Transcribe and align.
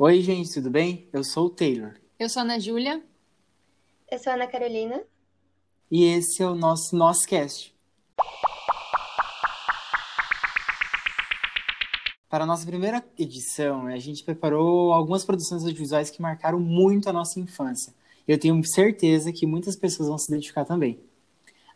Oi, 0.00 0.22
gente, 0.22 0.54
tudo 0.54 0.70
bem? 0.70 1.08
Eu 1.12 1.24
sou 1.24 1.46
o 1.46 1.50
Taylor. 1.50 1.94
Eu 2.20 2.28
sou 2.28 2.38
a 2.38 2.44
Ana 2.44 2.60
Júlia. 2.60 3.02
Eu 4.08 4.16
sou 4.20 4.30
a 4.30 4.36
Ana 4.36 4.46
Carolina. 4.46 5.02
E 5.90 6.04
esse 6.04 6.40
é 6.40 6.46
o 6.46 6.54
nosso 6.54 6.94
Noscast. 6.94 7.74
Para 12.30 12.44
a 12.44 12.46
nossa 12.46 12.64
primeira 12.64 13.04
edição, 13.18 13.88
a 13.88 13.98
gente 13.98 14.22
preparou 14.22 14.92
algumas 14.92 15.24
produções 15.24 15.64
audiovisuais 15.64 16.10
que 16.10 16.22
marcaram 16.22 16.60
muito 16.60 17.10
a 17.10 17.12
nossa 17.12 17.40
infância. 17.40 17.92
Eu 18.28 18.38
tenho 18.38 18.64
certeza 18.64 19.32
que 19.32 19.48
muitas 19.48 19.74
pessoas 19.74 20.08
vão 20.08 20.16
se 20.16 20.30
identificar 20.30 20.64
também. 20.64 21.00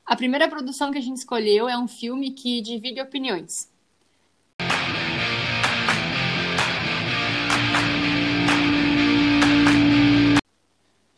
A 0.07 0.14
primeira 0.14 0.49
produção 0.49 0.93
que 0.93 0.99
a 0.99 1.03
gente 1.03 1.17
escolheu 1.17 1.68
é 1.68 1.77
um 1.77 1.89
filme 1.89 2.31
que 2.31 2.61
divide 2.61 3.00
opiniões. 3.00 3.71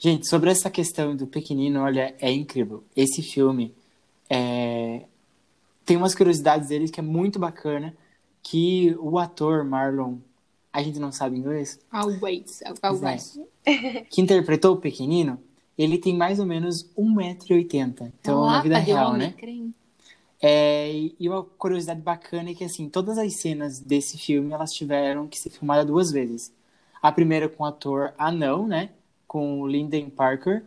Gente, 0.04 0.28
sobre 0.28 0.50
essa 0.50 0.68
questão 0.68 1.16
do 1.16 1.26
pequenino, 1.26 1.80
olha, 1.80 2.14
é 2.20 2.30
incrível. 2.30 2.84
Esse 2.94 3.22
filme 3.22 3.74
é... 4.28 5.06
tem 5.86 5.96
umas 5.96 6.14
curiosidades 6.14 6.68
dele 6.68 6.90
que 6.90 7.00
é 7.00 7.02
muito 7.02 7.38
bacana, 7.38 7.96
que 8.42 8.94
o 8.98 9.18
ator 9.18 9.64
Marlon, 9.64 10.16
a 10.70 10.82
gente 10.82 10.98
não 10.98 11.10
sabe 11.10 11.38
inglês? 11.38 11.80
Always, 11.90 12.62
always. 12.82 13.40
É, 13.64 14.02
que 14.10 14.20
interpretou 14.20 14.74
o 14.74 14.76
pequenino, 14.76 15.40
ele 15.78 15.96
tem 15.96 16.14
mais 16.14 16.38
ou 16.38 16.44
menos 16.44 16.84
1,80m. 16.98 18.12
Então, 18.20 18.44
na 18.44 18.60
vida 18.60 18.76
real, 18.76 19.14
né? 19.14 19.32
É, 20.42 20.92
e 21.18 21.26
uma 21.26 21.44
curiosidade 21.44 22.02
bacana 22.02 22.50
é 22.50 22.54
que, 22.54 22.64
assim, 22.64 22.90
todas 22.90 23.16
as 23.16 23.40
cenas 23.40 23.80
desse 23.80 24.18
filme, 24.18 24.52
elas 24.52 24.70
tiveram 24.70 25.26
que 25.26 25.38
ser 25.38 25.48
filmadas 25.48 25.86
duas 25.86 26.10
vezes. 26.10 26.52
A 27.00 27.10
primeira 27.10 27.48
com 27.48 27.62
o 27.62 27.66
ator 27.66 28.12
anão, 28.18 28.66
né? 28.66 28.90
Com 29.34 29.60
o 29.60 29.66
Lyndon 29.66 30.10
Parker. 30.10 30.64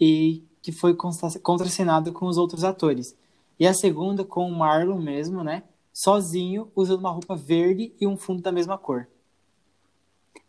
E 0.00 0.42
que 0.62 0.72
foi 0.72 0.96
contracenado 1.42 2.10
com 2.10 2.24
os 2.24 2.38
outros 2.38 2.64
atores. 2.64 3.14
E 3.60 3.66
a 3.66 3.74
segunda 3.74 4.24
com 4.24 4.48
o 4.48 4.56
Marlon 4.56 4.98
mesmo, 4.98 5.44
né? 5.44 5.62
Sozinho, 5.92 6.70
usando 6.74 7.00
uma 7.00 7.10
roupa 7.10 7.36
verde 7.36 7.92
e 8.00 8.06
um 8.06 8.16
fundo 8.16 8.40
da 8.40 8.50
mesma 8.50 8.78
cor. 8.78 9.06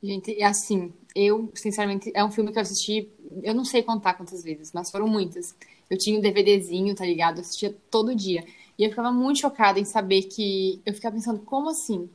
Gente, 0.01 0.41
é 0.41 0.45
assim, 0.45 0.93
eu, 1.13 1.51
sinceramente, 1.53 2.09
é 2.15 2.23
um 2.23 2.31
filme 2.31 2.53
que 2.53 2.57
eu 2.57 2.61
assisti, 2.61 3.09
eu 3.43 3.53
não 3.53 3.65
sei 3.65 3.83
contar 3.83 4.13
quantas 4.13 4.41
vezes, 4.41 4.71
mas 4.71 4.89
foram 4.89 5.07
muitas. 5.07 5.53
Eu 5.89 5.97
tinha 5.97 6.17
um 6.17 6.21
DVDzinho, 6.21 6.95
tá 6.95 7.05
ligado? 7.05 7.37
Eu 7.37 7.41
assistia 7.41 7.75
todo 7.91 8.15
dia. 8.15 8.45
E 8.77 8.85
eu 8.85 8.89
ficava 8.89 9.11
muito 9.11 9.41
chocada 9.41 9.79
em 9.79 9.85
saber 9.85 10.23
que. 10.23 10.81
Eu 10.85 10.93
ficava 10.93 11.15
pensando, 11.15 11.39
como 11.41 11.69
assim? 11.69 12.09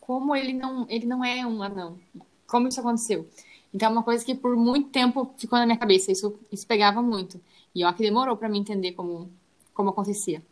Como 0.00 0.34
ele 0.34 0.54
não, 0.54 0.86
ele 0.88 1.04
não 1.04 1.22
é 1.22 1.46
um 1.46 1.62
anão? 1.62 1.98
Como 2.46 2.68
isso 2.68 2.80
aconteceu? 2.80 3.26
Então 3.72 3.88
é 3.88 3.92
uma 3.92 4.02
coisa 4.02 4.24
que 4.24 4.34
por 4.34 4.56
muito 4.56 4.90
tempo 4.90 5.34
ficou 5.36 5.58
na 5.58 5.66
minha 5.66 5.78
cabeça. 5.78 6.10
Isso, 6.10 6.38
isso 6.50 6.66
pegava 6.66 7.02
muito. 7.02 7.40
E 7.74 7.84
ó, 7.84 7.92
que 7.92 8.02
demorou 8.02 8.36
para 8.36 8.48
mim 8.48 8.60
entender 8.60 8.92
como, 8.92 9.30
como 9.74 9.90
acontecia. 9.90 10.42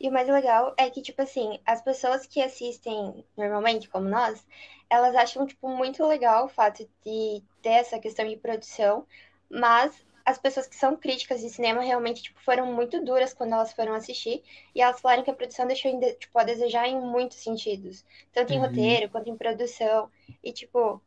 E 0.00 0.08
o 0.08 0.12
mais 0.12 0.26
legal 0.26 0.74
é 0.76 0.90
que, 0.90 1.00
tipo 1.00 1.22
assim, 1.22 1.60
as 1.64 1.80
pessoas 1.80 2.26
que 2.26 2.42
assistem 2.42 3.24
normalmente, 3.36 3.88
como 3.88 4.08
nós, 4.08 4.44
elas 4.90 5.14
acham, 5.14 5.46
tipo, 5.46 5.68
muito 5.68 6.04
legal 6.04 6.46
o 6.46 6.48
fato 6.48 6.84
de 7.06 7.40
ter 7.62 7.68
essa 7.68 8.00
questão 8.00 8.28
de 8.28 8.36
produção, 8.36 9.06
mas 9.48 9.94
as 10.24 10.38
pessoas 10.38 10.66
que 10.66 10.74
são 10.74 10.96
críticas 10.96 11.40
de 11.40 11.48
cinema 11.50 11.82
realmente, 11.82 12.22
tipo, 12.22 12.40
foram 12.42 12.72
muito 12.72 13.04
duras 13.04 13.32
quando 13.32 13.52
elas 13.52 13.72
foram 13.72 13.94
assistir, 13.94 14.42
e 14.74 14.82
elas 14.82 15.00
falaram 15.00 15.22
que 15.22 15.30
a 15.30 15.34
produção 15.34 15.68
deixou, 15.68 15.92
tipo, 16.18 16.36
a 16.36 16.42
desejar 16.44 16.88
em 16.88 17.00
muitos 17.00 17.38
sentidos, 17.38 18.04
tanto 18.32 18.52
em 18.52 18.58
uhum. 18.58 18.66
roteiro 18.66 19.08
quanto 19.08 19.30
em 19.30 19.36
produção, 19.36 20.10
e, 20.42 20.52
tipo, 20.52 21.00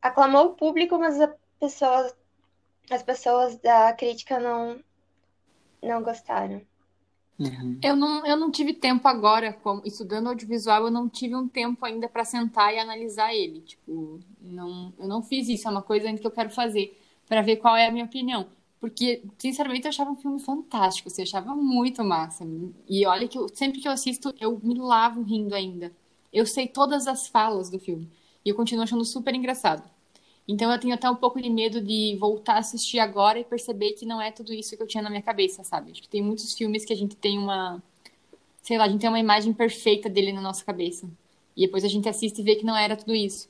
aclamou 0.00 0.46
o 0.46 0.54
público, 0.54 0.98
mas 0.98 1.20
a 1.20 1.34
pessoa, 1.60 2.12
as 2.90 3.02
pessoas 3.02 3.56
da 3.58 3.92
crítica 3.92 4.38
não, 4.38 4.80
não 5.82 6.02
gostaram. 6.02 6.62
Uhum. 7.38 7.78
Eu, 7.82 7.94
não, 7.94 8.26
eu 8.26 8.36
não 8.36 8.50
tive 8.50 8.74
tempo 8.74 9.06
agora, 9.06 9.52
como, 9.52 9.80
estudando 9.84 10.28
audiovisual, 10.28 10.84
eu 10.84 10.90
não 10.90 11.08
tive 11.08 11.36
um 11.36 11.46
tempo 11.46 11.84
ainda 11.86 12.08
para 12.08 12.24
sentar 12.24 12.74
e 12.74 12.78
analisar 12.78 13.32
ele. 13.32 13.60
Tipo, 13.60 14.18
não, 14.40 14.92
eu 14.98 15.06
não 15.06 15.22
fiz 15.22 15.48
isso, 15.48 15.68
é 15.68 15.70
uma 15.70 15.82
coisa 15.82 16.08
ainda 16.08 16.20
que 16.20 16.26
eu 16.26 16.32
quero 16.32 16.50
fazer, 16.50 17.00
para 17.28 17.42
ver 17.42 17.56
qual 17.56 17.76
é 17.76 17.86
a 17.86 17.92
minha 17.92 18.06
opinião. 18.06 18.48
Porque, 18.80 19.22
sinceramente, 19.38 19.84
eu 19.84 19.90
achava 19.90 20.10
um 20.10 20.16
filme 20.16 20.40
fantástico, 20.40 21.08
assim, 21.08 21.22
eu 21.22 21.26
achava 21.26 21.54
muito 21.54 22.02
massa. 22.02 22.44
E 22.88 23.06
olha 23.06 23.28
que 23.28 23.38
eu, 23.38 23.48
sempre 23.48 23.80
que 23.80 23.86
eu 23.86 23.92
assisto, 23.92 24.34
eu 24.40 24.58
me 24.62 24.74
lavo 24.74 25.22
rindo 25.22 25.54
ainda. 25.54 25.92
Eu 26.32 26.44
sei 26.44 26.66
todas 26.66 27.06
as 27.06 27.28
falas 27.28 27.70
do 27.70 27.78
filme. 27.78 28.10
E 28.44 28.48
eu 28.50 28.54
continuo 28.54 28.84
achando 28.84 29.04
super 29.04 29.34
engraçado. 29.34 29.88
Então 30.46 30.72
eu 30.72 30.80
tenho 30.80 30.94
até 30.94 31.10
um 31.10 31.14
pouco 31.14 31.40
de 31.40 31.50
medo 31.50 31.80
de 31.80 32.16
voltar 32.18 32.54
a 32.54 32.58
assistir 32.58 32.98
agora 32.98 33.38
e 33.38 33.44
perceber 33.44 33.92
que 33.92 34.06
não 34.06 34.20
é 34.20 34.30
tudo 34.30 34.54
isso 34.54 34.74
que 34.74 34.82
eu 34.82 34.86
tinha 34.86 35.02
na 35.02 35.10
minha 35.10 35.22
cabeça, 35.22 35.62
sabe? 35.62 35.90
Acho 35.90 36.00
que 36.00 36.08
tem 36.08 36.22
muitos 36.22 36.54
filmes 36.54 36.86
que 36.86 36.92
a 36.92 36.96
gente 36.96 37.14
tem 37.14 37.38
uma. 37.38 37.82
Sei 38.62 38.78
lá, 38.78 38.84
a 38.84 38.88
gente 38.88 39.00
tem 39.00 39.10
uma 39.10 39.20
imagem 39.20 39.52
perfeita 39.52 40.08
dele 40.08 40.32
na 40.32 40.40
nossa 40.40 40.64
cabeça. 40.64 41.06
E 41.54 41.66
depois 41.66 41.84
a 41.84 41.88
gente 41.88 42.08
assiste 42.08 42.38
e 42.38 42.42
vê 42.42 42.56
que 42.56 42.64
não 42.64 42.76
era 42.76 42.96
tudo 42.96 43.14
isso. 43.14 43.48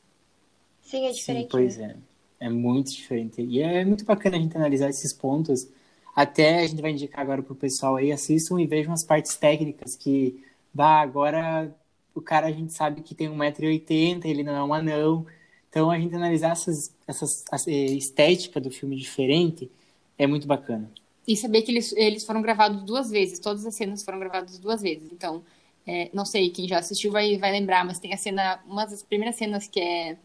Sim, 0.82 1.06
é 1.06 1.12
diferente. 1.12 1.44
Sim, 1.44 1.48
pois 1.50 1.78
é. 1.78 1.96
É 2.40 2.48
muito 2.48 2.90
diferente. 2.90 3.42
E 3.42 3.60
é 3.60 3.84
muito 3.84 4.04
bacana 4.04 4.36
a 4.36 4.40
gente 4.40 4.56
analisar 4.56 4.88
esses 4.88 5.12
pontos. 5.12 5.68
Até 6.16 6.60
a 6.60 6.66
gente 6.66 6.82
vai 6.82 6.92
indicar 6.92 7.20
agora 7.20 7.42
pro 7.42 7.54
pessoal 7.54 7.96
aí, 7.96 8.10
assistam 8.10 8.60
e 8.60 8.66
vejam 8.66 8.92
as 8.92 9.04
partes 9.04 9.36
técnicas 9.36 9.94
que, 9.94 10.42
bah, 10.74 11.00
agora 11.00 11.72
o 12.18 12.22
cara 12.22 12.46
a 12.46 12.52
gente 12.52 12.72
sabe 12.72 13.02
que 13.02 13.14
tem 13.14 13.28
1,80m, 13.28 14.24
ele 14.24 14.42
não 14.42 14.54
é 14.54 14.64
um 14.64 14.74
anão 14.74 15.26
então, 15.70 15.90
a 15.90 15.98
gente 15.98 16.14
analisar 16.14 16.52
essas, 16.52 16.94
essas, 17.06 17.44
a 17.52 17.56
estética 17.70 18.60
do 18.60 18.70
filme 18.70 18.96
diferente 18.96 19.70
é 20.16 20.26
muito 20.26 20.46
bacana. 20.46 20.90
E 21.26 21.36
saber 21.36 21.62
que 21.62 21.70
eles, 21.70 21.92
eles 21.92 22.24
foram 22.24 22.40
gravados 22.40 22.82
duas 22.82 23.10
vezes, 23.10 23.38
todas 23.38 23.66
as 23.66 23.74
cenas 23.74 24.02
foram 24.02 24.18
gravadas 24.18 24.58
duas 24.58 24.80
vezes. 24.80 25.12
Então, 25.12 25.44
é, 25.86 26.10
não 26.12 26.24
sei, 26.24 26.48
quem 26.50 26.66
já 26.66 26.78
assistiu 26.78 27.12
vai, 27.12 27.36
vai 27.36 27.52
lembrar, 27.52 27.84
mas 27.84 27.98
tem 27.98 28.14
a 28.14 28.16
cena, 28.16 28.60
uma 28.66 28.86
das 28.86 29.02
primeiras 29.02 29.36
cenas 29.36 29.68
que 29.68 29.78
é 29.78 30.16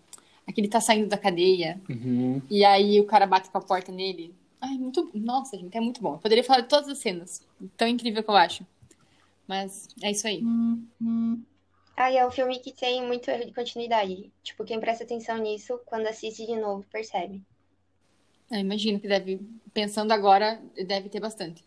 aquele 0.48 0.68
tá 0.68 0.80
saindo 0.80 1.08
da 1.08 1.18
cadeia, 1.18 1.80
uhum. 1.90 2.42
e 2.50 2.66
aí 2.66 3.00
o 3.00 3.06
cara 3.06 3.26
bate 3.26 3.50
com 3.50 3.58
a 3.58 3.62
porta 3.62 3.92
nele. 3.92 4.34
Ai, 4.62 4.78
muito. 4.78 5.10
Nossa, 5.14 5.58
gente, 5.58 5.76
é 5.76 5.82
muito 5.82 6.02
bom. 6.02 6.14
Eu 6.14 6.20
poderia 6.20 6.44
falar 6.44 6.62
de 6.62 6.70
todas 6.70 6.88
as 6.88 6.98
cenas. 6.98 7.46
Tão 7.76 7.88
incrível 7.88 8.24
que 8.24 8.30
eu 8.30 8.36
acho. 8.36 8.66
Mas 9.46 9.90
é 10.02 10.10
isso 10.10 10.26
aí. 10.26 10.42
Uhum. 10.42 11.44
Ah, 11.96 12.12
e 12.12 12.18
é 12.18 12.26
um 12.26 12.32
filme 12.32 12.60
que 12.60 12.72
tem 12.72 13.06
muito 13.06 13.30
erro 13.30 13.46
de 13.46 13.54
continuidade. 13.54 14.32
Tipo, 14.42 14.66
quem 14.66 14.80
presta 14.80 15.04
atenção 15.04 15.38
nisso, 15.38 15.80
quando 15.86 16.08
assiste 16.08 16.46
de 16.46 16.56
novo, 16.56 16.84
percebe. 16.92 17.42
Eu 18.52 18.60
imagino 18.60 19.00
que 19.00 19.08
deve, 19.08 19.40
pensando 19.74 20.12
agora, 20.12 20.62
deve 20.86 21.10
ter 21.10 21.20
bastante. 21.20 21.64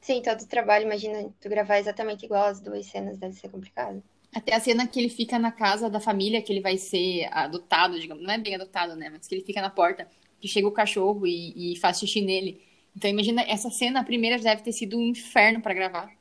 Sim, 0.00 0.20
todo 0.22 0.42
o 0.42 0.46
trabalho, 0.46 0.84
imagina, 0.84 1.32
tu 1.40 1.48
gravar 1.48 1.78
exatamente 1.78 2.26
igual 2.26 2.44
as 2.44 2.60
duas 2.60 2.86
cenas, 2.86 3.18
deve 3.18 3.34
ser 3.34 3.48
complicado. 3.48 4.02
Até 4.34 4.54
a 4.54 4.60
cena 4.60 4.86
que 4.86 4.98
ele 4.98 5.08
fica 5.08 5.38
na 5.38 5.52
casa 5.52 5.88
da 5.88 6.00
família, 6.00 6.42
que 6.42 6.52
ele 6.52 6.60
vai 6.60 6.76
ser 6.76 7.28
adotado, 7.32 7.98
digamos, 7.98 8.22
não 8.22 8.32
é 8.34 8.38
bem 8.38 8.54
adotado, 8.54 8.96
né? 8.96 9.08
Mas 9.08 9.26
que 9.26 9.34
ele 9.34 9.44
fica 9.44 9.62
na 9.62 9.70
porta, 9.70 10.08
que 10.40 10.48
chega 10.48 10.66
o 10.66 10.72
cachorro 10.72 11.26
e, 11.26 11.72
e 11.72 11.76
faz 11.76 11.98
xixi 11.98 12.20
nele. 12.20 12.60
Então, 12.96 13.10
imagina, 13.10 13.42
essa 13.42 13.70
cena, 13.70 14.00
a 14.00 14.04
primeira, 14.04 14.38
deve 14.38 14.62
ter 14.62 14.72
sido 14.72 14.98
um 14.98 15.02
inferno 15.02 15.62
para 15.62 15.72
gravar. 15.72 16.12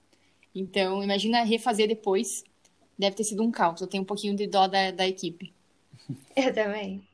Então, 0.55 1.03
imagina 1.03 1.43
refazer 1.43 1.87
depois 1.87 2.43
deve 2.97 3.15
ter 3.15 3.23
sido 3.23 3.43
um 3.43 3.51
caos. 3.51 3.81
Eu 3.81 3.87
tenho 3.87 4.03
um 4.03 4.05
pouquinho 4.05 4.35
de 4.35 4.47
dó 4.47 4.67
da, 4.67 4.91
da 4.91 5.07
equipe. 5.07 5.53
Eu 6.35 6.53
também. 6.53 7.05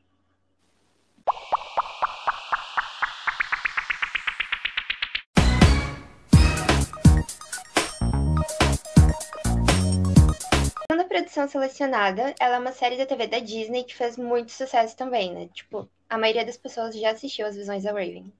A 10.88 10.92
segunda 10.92 11.08
produção 11.08 11.48
selecionada, 11.48 12.34
ela 12.40 12.56
é 12.56 12.58
uma 12.58 12.72
série 12.72 12.96
da 12.96 13.06
TV 13.06 13.26
da 13.26 13.38
Disney 13.38 13.84
que 13.84 13.94
fez 13.94 14.16
muito 14.16 14.52
sucesso 14.52 14.96
também, 14.96 15.32
né? 15.32 15.48
Tipo, 15.52 15.88
a 16.08 16.18
maioria 16.18 16.44
das 16.44 16.56
pessoas 16.56 16.94
já 16.94 17.10
assistiu 17.12 17.46
as 17.46 17.56
Visões 17.56 17.84
da 17.84 17.92
Raven. 17.92 18.32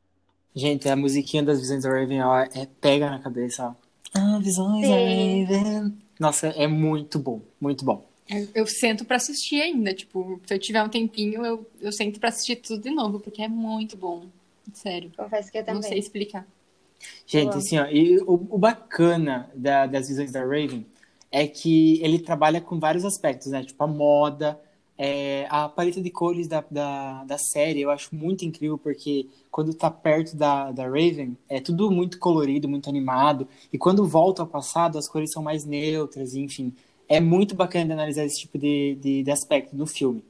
Gente, 0.54 0.88
a 0.88 0.96
musiquinha 0.96 1.44
das 1.44 1.60
Visões 1.60 1.84
da 1.84 1.90
Raven, 1.90 2.22
ó, 2.22 2.38
é 2.40 2.66
pega 2.80 3.08
na 3.08 3.20
cabeça, 3.20 3.68
ó. 3.68 3.74
Ah, 4.12 4.40
Visões 4.40 4.82
da 4.82 4.94
Raven. 4.94 6.09
Nossa, 6.20 6.48
é 6.48 6.66
muito 6.66 7.18
bom, 7.18 7.40
muito 7.58 7.82
bom. 7.82 8.06
Eu, 8.28 8.46
eu 8.54 8.66
sento 8.66 9.06
para 9.06 9.16
assistir 9.16 9.60
ainda, 9.60 9.94
tipo, 9.94 10.38
se 10.46 10.54
eu 10.54 10.58
tiver 10.58 10.82
um 10.82 10.88
tempinho, 10.88 11.44
eu, 11.44 11.66
eu 11.80 11.90
sento 11.90 12.20
para 12.20 12.28
assistir 12.28 12.56
tudo 12.56 12.82
de 12.82 12.90
novo, 12.90 13.18
porque 13.18 13.42
é 13.42 13.48
muito 13.48 13.96
bom. 13.96 14.26
Sério. 14.74 15.10
Confesso 15.16 15.50
que 15.50 15.56
eu 15.56 15.64
também. 15.64 15.80
Não 15.80 15.88
sei 15.88 15.98
explicar. 15.98 16.46
Gente, 17.26 17.56
assim, 17.56 17.78
ó, 17.78 17.86
e 17.86 18.18
o, 18.18 18.34
o 18.34 18.58
bacana 18.58 19.50
da, 19.54 19.86
das 19.86 20.08
visões 20.08 20.30
da 20.30 20.40
Raven 20.40 20.86
é 21.32 21.46
que 21.46 21.98
ele 22.02 22.18
trabalha 22.18 22.60
com 22.60 22.78
vários 22.78 23.06
aspectos, 23.06 23.48
né? 23.48 23.64
Tipo, 23.64 23.82
a 23.82 23.86
moda, 23.86 24.60
é, 25.02 25.46
a 25.48 25.66
paleta 25.66 25.98
de 25.98 26.10
cores 26.10 26.46
da, 26.46 26.62
da, 26.70 27.24
da, 27.24 27.38
série 27.38 27.80
eu 27.80 27.90
acho 27.90 28.14
muito 28.14 28.44
incrível, 28.44 28.76
porque 28.76 29.26
quando 29.50 29.72
tá 29.72 29.90
perto 29.90 30.36
da, 30.36 30.70
da 30.72 30.84
Raven, 30.84 31.38
é 31.48 31.58
tudo 31.58 31.90
muito 31.90 32.18
colorido, 32.18 32.68
muito 32.68 32.86
animado. 32.90 33.48
E 33.72 33.78
quando 33.78 34.06
volta 34.06 34.42
ao 34.42 34.46
passado, 34.46 34.98
as 34.98 35.08
cores 35.08 35.32
são 35.32 35.42
mais 35.42 35.64
neutras, 35.64 36.34
enfim. 36.34 36.74
é 37.08 37.18
muito 37.18 37.54
bacana 37.54 37.86
de 37.86 37.92
analisar 37.92 38.26
esse 38.26 38.40
tipo 38.40 38.58
de, 38.58 38.94
de, 38.96 39.22
de 39.22 39.30
aspecto 39.30 39.74
no 39.74 39.86
filme. 39.86 40.22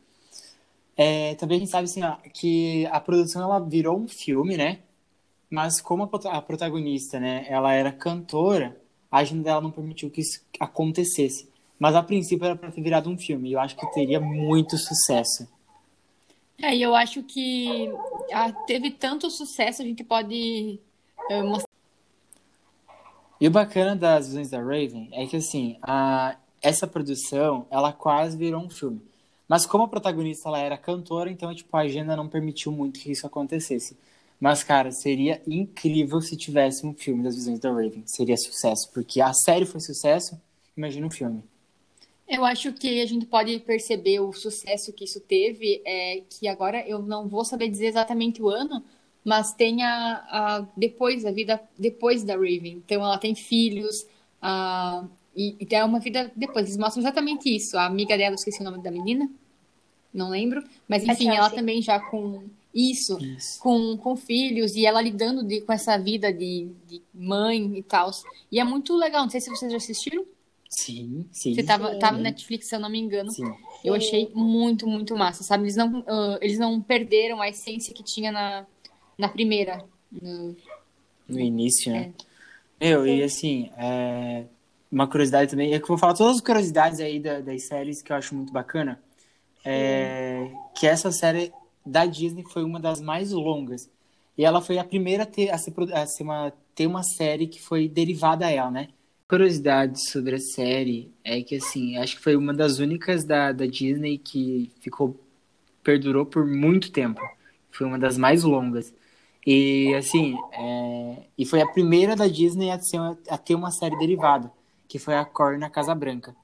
É, 0.96 1.34
também 1.34 1.56
a 1.56 1.60
gente 1.60 1.70
sabe 1.72 1.86
assim, 1.86 2.04
ó, 2.04 2.14
que 2.32 2.86
a 2.92 3.00
produção 3.00 3.42
ela 3.42 3.58
virou 3.58 3.98
um 3.98 4.06
filme, 4.06 4.56
né? 4.56 4.78
Mas 5.50 5.80
como 5.80 6.04
a, 6.04 6.36
a 6.38 6.40
protagonista, 6.40 7.18
né, 7.18 7.44
ela 7.48 7.72
era 7.72 7.90
cantora, 7.90 8.80
a 9.10 9.18
agenda 9.18 9.42
dela 9.42 9.60
não 9.60 9.72
permitiu 9.72 10.10
que 10.10 10.20
isso 10.20 10.40
acontecesse. 10.60 11.49
Mas 11.80 11.96
a 11.96 12.02
princípio 12.02 12.44
era 12.44 12.54
para 12.54 12.70
ter 12.70 12.82
virado 12.82 13.08
um 13.08 13.16
filme. 13.16 13.48
E 13.48 13.52
eu 13.54 13.60
acho 13.60 13.74
que 13.74 13.90
teria 13.92 14.20
muito 14.20 14.76
sucesso. 14.76 15.48
É, 16.60 16.76
e 16.76 16.82
eu 16.82 16.94
acho 16.94 17.22
que 17.22 17.90
ah, 18.30 18.52
teve 18.52 18.90
tanto 18.90 19.30
sucesso, 19.30 19.80
a 19.80 19.84
gente 19.84 20.04
pode 20.04 20.78
uh, 21.30 21.42
mostrar. 21.42 21.70
E 23.40 23.48
o 23.48 23.50
bacana 23.50 23.96
das 23.96 24.26
visões 24.26 24.50
da 24.50 24.58
Raven 24.58 25.08
é 25.12 25.26
que, 25.26 25.36
assim, 25.36 25.78
a, 25.80 26.36
essa 26.60 26.86
produção, 26.86 27.66
ela 27.70 27.94
quase 27.94 28.36
virou 28.36 28.60
um 28.60 28.68
filme. 28.68 29.00
Mas 29.48 29.64
como 29.64 29.84
a 29.84 29.88
protagonista 29.88 30.50
ela 30.50 30.58
era 30.58 30.76
cantora, 30.76 31.30
então 31.30 31.52
tipo, 31.54 31.74
a 31.74 31.80
agenda 31.80 32.14
não 32.14 32.28
permitiu 32.28 32.70
muito 32.70 33.00
que 33.00 33.10
isso 33.10 33.26
acontecesse. 33.26 33.96
Mas, 34.38 34.62
cara, 34.62 34.92
seria 34.92 35.40
incrível 35.46 36.20
se 36.20 36.36
tivesse 36.36 36.86
um 36.86 36.92
filme 36.92 37.22
das 37.22 37.36
visões 37.36 37.58
da 37.58 37.70
Raven. 37.70 38.02
Seria 38.04 38.36
sucesso, 38.36 38.90
porque 38.92 39.22
a 39.22 39.32
série 39.32 39.64
foi 39.64 39.80
sucesso, 39.80 40.38
imagina 40.76 41.06
um 41.06 41.10
filme. 41.10 41.42
Eu 42.30 42.44
acho 42.44 42.72
que 42.72 43.02
a 43.02 43.06
gente 43.06 43.26
pode 43.26 43.58
perceber 43.58 44.20
o 44.20 44.32
sucesso 44.32 44.92
que 44.92 45.02
isso 45.02 45.18
teve, 45.18 45.82
é 45.84 46.22
que 46.30 46.46
agora 46.46 46.86
eu 46.86 47.00
não 47.00 47.26
vou 47.26 47.44
saber 47.44 47.68
dizer 47.68 47.86
exatamente 47.86 48.40
o 48.40 48.48
ano, 48.48 48.84
mas 49.24 49.52
tem 49.52 49.82
a, 49.82 50.24
a 50.30 50.66
depois, 50.76 51.26
a 51.26 51.32
vida 51.32 51.60
depois 51.76 52.22
da 52.22 52.34
Raven. 52.34 52.80
Então 52.86 53.04
ela 53.04 53.18
tem 53.18 53.34
filhos, 53.34 54.06
a, 54.40 55.04
e, 55.36 55.56
e 55.58 55.74
é 55.74 55.84
uma 55.84 55.98
vida 55.98 56.30
depois. 56.36 56.66
Eles 56.66 56.76
mostram 56.76 57.02
exatamente 57.02 57.52
isso. 57.52 57.76
A 57.76 57.86
amiga 57.86 58.16
dela, 58.16 58.36
esqueci 58.36 58.60
o 58.60 58.64
nome 58.64 58.80
da 58.80 58.92
menina, 58.92 59.28
não 60.14 60.30
lembro. 60.30 60.62
Mas 60.86 61.02
enfim, 61.02 61.30
ela 61.30 61.50
também 61.50 61.82
já 61.82 61.98
com 61.98 62.44
isso, 62.72 63.18
isso, 63.18 63.60
Com, 63.60 63.96
com 63.96 64.14
filhos 64.14 64.76
e 64.76 64.86
ela 64.86 65.02
lidando 65.02 65.42
de, 65.42 65.62
com 65.62 65.72
essa 65.72 65.98
vida 65.98 66.32
de, 66.32 66.68
de 66.86 67.02
mãe 67.12 67.76
e 67.76 67.82
tal. 67.82 68.12
E 68.52 68.60
é 68.60 68.64
muito 68.64 68.96
legal. 68.96 69.24
Não 69.24 69.30
sei 69.30 69.40
se 69.40 69.50
vocês 69.50 69.72
já 69.72 69.78
assistiram. 69.78 70.24
Sim, 70.70 71.26
sim. 71.32 71.52
Você 71.52 71.64
tava, 71.64 71.96
tava 71.98 72.16
na 72.16 72.24
Netflix, 72.24 72.68
se 72.68 72.76
eu 72.76 72.80
não 72.80 72.88
me 72.88 72.98
engano. 72.98 73.30
Sim. 73.32 73.52
Eu 73.84 73.92
achei 73.92 74.30
muito, 74.32 74.86
muito 74.86 75.16
massa, 75.16 75.42
sabe? 75.42 75.64
Eles 75.64 75.74
não, 75.74 75.98
uh, 76.00 76.38
eles 76.40 76.58
não 76.58 76.80
perderam 76.80 77.42
a 77.42 77.48
essência 77.48 77.92
que 77.92 78.04
tinha 78.04 78.30
na, 78.30 78.64
na 79.18 79.28
primeira. 79.28 79.84
No, 80.10 80.56
no 81.28 81.40
início, 81.40 81.92
né? 81.92 82.12
É. 82.80 82.88
Meu, 82.88 83.06
e 83.06 83.22
assim, 83.22 83.68
é... 83.76 84.44
uma 84.90 85.08
curiosidade 85.08 85.50
também, 85.50 85.74
é 85.74 85.78
que 85.78 85.84
eu 85.84 85.88
vou 85.88 85.98
falar 85.98 86.14
todas 86.14 86.36
as 86.36 86.40
curiosidades 86.40 87.00
aí 87.00 87.18
da, 87.18 87.40
das 87.40 87.64
séries 87.64 88.00
que 88.00 88.12
eu 88.12 88.16
acho 88.16 88.34
muito 88.34 88.52
bacana. 88.52 89.02
É, 89.64 90.50
que 90.74 90.86
essa 90.86 91.12
série 91.12 91.52
da 91.84 92.06
Disney 92.06 92.44
foi 92.44 92.64
uma 92.64 92.78
das 92.80 93.00
mais 93.00 93.32
longas. 93.32 93.90
E 94.38 94.44
ela 94.44 94.62
foi 94.62 94.78
a 94.78 94.84
primeira 94.84 95.24
a 95.24 95.26
ter, 95.26 95.50
a 95.50 95.58
ser, 95.58 95.74
a 95.92 96.06
ser 96.06 96.22
uma, 96.22 96.52
ter 96.74 96.86
uma 96.86 97.02
série 97.02 97.46
que 97.46 97.60
foi 97.60 97.88
derivada 97.88 98.46
a 98.46 98.50
ela, 98.50 98.70
né? 98.70 98.88
Curiosidade 99.30 100.10
sobre 100.10 100.34
a 100.34 100.40
série 100.40 101.08
é 101.22 101.40
que, 101.40 101.54
assim, 101.54 101.96
acho 101.96 102.16
que 102.16 102.22
foi 102.22 102.34
uma 102.34 102.52
das 102.52 102.80
únicas 102.80 103.22
da, 103.22 103.52
da 103.52 103.64
Disney 103.64 104.18
que 104.18 104.72
ficou, 104.80 105.16
perdurou 105.84 106.26
por 106.26 106.44
muito 106.44 106.90
tempo. 106.90 107.20
Foi 107.70 107.86
uma 107.86 107.96
das 107.96 108.18
mais 108.18 108.42
longas. 108.42 108.92
E, 109.46 109.94
assim, 109.94 110.34
é, 110.52 111.22
e 111.38 111.46
foi 111.46 111.60
a 111.60 111.66
primeira 111.68 112.16
da 112.16 112.26
Disney 112.26 112.72
a, 112.72 112.80
a 113.28 113.38
ter 113.38 113.54
uma 113.54 113.70
série 113.70 113.96
derivada, 113.98 114.50
que 114.88 114.98
foi 114.98 115.14
a 115.14 115.24
Cor 115.24 115.56
na 115.56 115.70
Casa 115.70 115.94
Branca. 115.94 116.34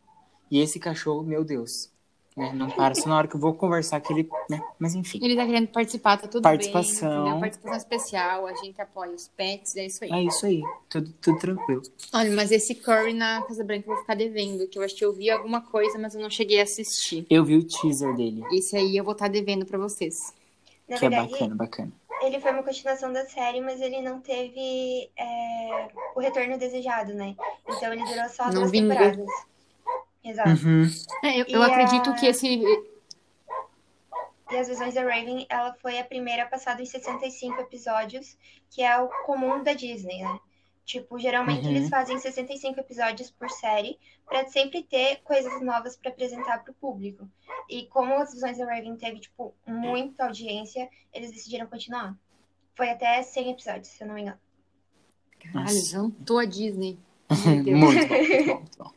E 0.49 0.61
esse 0.61 0.79
cachorro, 0.79 1.25
meu 1.25 1.43
Deus, 1.43 1.91
né? 2.37 2.53
Não 2.55 2.69
para 2.69 2.95
só 2.95 3.09
na 3.09 3.17
hora 3.17 3.27
que 3.27 3.35
eu 3.35 3.41
vou 3.41 3.55
conversar 3.55 3.99
que 4.01 4.13
ele, 4.13 4.29
né? 4.51 4.61
Mas 4.79 4.95
enfim. 4.95 5.19
Ele 5.23 5.35
tá 5.35 5.47
querendo 5.47 5.69
participar, 5.69 6.19
tá 6.19 6.29
tudo 6.29 6.43
Participação. 6.43 7.31
bem. 7.31 7.41
Participação 7.41 7.79
especial, 7.79 8.47
a 8.47 8.55
gente 8.55 8.81
apoia 8.81 9.13
os 9.13 9.29
pets, 9.29 9.75
é 9.77 9.87
isso 9.87 10.05
aí. 10.05 10.11
É 10.13 10.23
isso 10.23 10.45
aí, 10.45 10.63
tudo, 10.91 11.13
tudo 11.21 11.39
tranquilo. 11.39 11.83
Olha, 12.13 12.31
mas 12.33 12.53
esse 12.53 12.75
Curry 12.75 13.15
na 13.15 13.43
Casa 13.43 13.65
Branca 13.65 13.89
eu 13.89 13.95
vou 13.95 14.03
ficar 14.03 14.15
devendo, 14.15 14.69
que 14.69 14.79
eu 14.79 14.83
acho 14.83 14.95
que 14.95 15.05
eu 15.05 15.13
vi 15.13 15.31
alguma 15.31 15.63
coisa, 15.63 15.99
mas 15.99 16.15
eu 16.15 16.21
não 16.21 16.29
cheguei 16.29 16.61
a 16.61 16.65
assistir. 16.65 17.27
Eu 17.31 17.43
vi 17.45 17.57
o 17.57 17.65
teaser 17.65 18.15
dele. 18.15 18.45
Esse 18.53 18.77
aí 18.77 18.97
eu 18.97 19.05
vou 19.05 19.13
estar 19.13 19.27
tá 19.27 19.33
devendo 19.33 19.65
pra 19.65 19.79
vocês. 19.79 20.35
Na 20.87 20.99
que 20.99 21.07
é 21.07 21.09
verdade, 21.09 21.29
é 21.29 21.33
bacana, 21.33 21.55
bacana. 21.55 21.93
Ele 22.23 22.41
foi 22.41 22.51
uma 22.53 22.63
continuação 22.63 23.13
da 23.13 23.25
série, 23.27 23.61
mas 23.61 23.81
ele 23.81 24.01
não 24.01 24.21
teve 24.21 25.11
é, 25.17 25.89
o 26.15 26.21
retorno 26.21 26.59
desejado, 26.59 27.13
né? 27.15 27.35
Então 27.69 27.93
ele 27.93 28.05
durou 28.05 28.29
só 28.29 28.45
não 28.47 28.53
duas 28.55 28.71
vingou. 28.71 28.97
temporadas. 28.97 29.27
Exato. 30.27 30.51
Uhum. 30.51 30.91
É, 31.23 31.41
eu, 31.41 31.45
eu 31.47 31.63
acredito 31.63 32.11
a... 32.11 32.15
que 32.15 32.27
esse 32.27 32.61
e 34.49 34.57
As 34.57 34.69
Visões 34.69 34.95
da 34.95 35.03
Raven, 35.03 35.47
ela 35.49 35.75
foi 35.75 35.99
a 35.99 36.05
primeira 36.05 36.47
passada 36.47 36.81
em 36.83 36.87
65 36.87 37.61
episódios, 37.61 38.37
que 38.71 38.83
é 38.83 38.99
o 38.99 39.09
comum 39.25 39.63
da 39.63 39.73
Disney, 39.73 40.23
né? 40.23 40.39
Tipo, 40.85 41.19
geralmente 41.19 41.65
uhum. 41.67 41.73
eles 41.73 41.89
fazem 41.89 42.19
65 42.19 42.79
episódios 42.79 43.31
por 43.31 43.51
série, 43.51 43.99
para 44.25 44.47
sempre 44.49 44.85
ter 44.85 45.17
coisas 45.23 45.61
novas 45.63 45.97
para 45.97 46.11
apresentar 46.11 46.63
para 46.63 46.71
o 46.71 46.75
público. 46.75 47.29
E 47.69 47.87
como 47.87 48.15
As 48.15 48.33
Visões 48.33 48.59
da 48.59 48.67
Raven 48.67 48.97
teve, 48.97 49.19
tipo, 49.21 49.53
muita 49.67 50.27
audiência, 50.27 50.89
eles 51.13 51.33
decidiram 51.33 51.67
continuar. 51.67 52.17
Foi 52.77 52.89
até 52.91 53.23
100 53.23 53.51
episódios, 53.51 53.89
se 53.89 54.03
eu 54.03 54.09
não 54.09 54.15
me 54.15 54.23
engano. 54.23 54.39
Caralho, 55.41 55.85
jantou 55.85 56.39
a 56.39 56.45
Disney. 56.45 56.99
muito 57.45 57.71
bom, 57.73 58.55
muito 58.55 58.79
bom. 58.79 58.96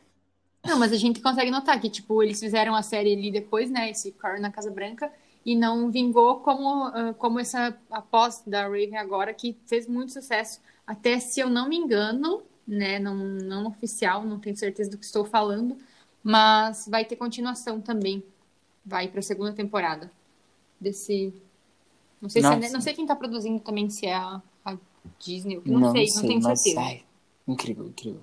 Não, 0.64 0.78
mas 0.78 0.92
a 0.92 0.96
gente 0.96 1.20
consegue 1.20 1.50
notar 1.50 1.80
que, 1.80 1.88
tipo, 1.88 2.22
eles 2.22 2.38
fizeram 2.38 2.74
a 2.74 2.82
série 2.82 3.14
ali 3.14 3.30
depois, 3.30 3.70
né? 3.70 3.90
Esse 3.90 4.12
Car 4.12 4.40
na 4.40 4.50
Casa 4.50 4.70
Branca 4.70 5.10
e 5.44 5.56
não 5.56 5.90
vingou 5.90 6.36
como, 6.40 6.88
uh, 6.88 7.14
como 7.14 7.38
essa 7.38 7.76
após 7.90 8.42
da 8.46 8.62
Raven 8.64 8.96
agora, 8.96 9.32
que 9.32 9.56
fez 9.66 9.86
muito 9.86 10.12
sucesso. 10.12 10.60
Até 10.86 11.18
se 11.18 11.40
eu 11.40 11.48
não 11.48 11.68
me 11.68 11.76
engano, 11.76 12.42
né, 12.66 12.98
não, 12.98 13.16
não 13.16 13.66
oficial, 13.66 14.24
não 14.24 14.38
tenho 14.38 14.56
certeza 14.56 14.90
do 14.90 14.98
que 14.98 15.04
estou 15.04 15.24
falando, 15.24 15.76
mas 16.22 16.86
vai 16.88 17.04
ter 17.04 17.16
continuação 17.16 17.80
também. 17.80 18.22
Vai 18.84 19.08
para 19.08 19.20
a 19.20 19.22
segunda 19.22 19.52
temporada 19.52 20.10
desse. 20.80 21.32
Não 22.20 22.28
sei, 22.28 22.42
se 22.42 22.48
é, 22.48 22.70
não 22.70 22.80
sei 22.80 22.92
quem 22.92 23.04
está 23.04 23.16
produzindo 23.16 23.60
também, 23.60 23.88
se 23.88 24.06
é 24.06 24.14
a, 24.14 24.42
a 24.64 24.76
Disney, 25.18 25.60
não, 25.64 25.80
não 25.80 25.92
sei, 25.92 26.06
sei, 26.06 26.22
não 26.22 26.28
tenho 26.28 26.42
certeza. 26.42 26.80
Ai, 26.80 27.02
incrível, 27.48 27.86
incrível. 27.86 28.20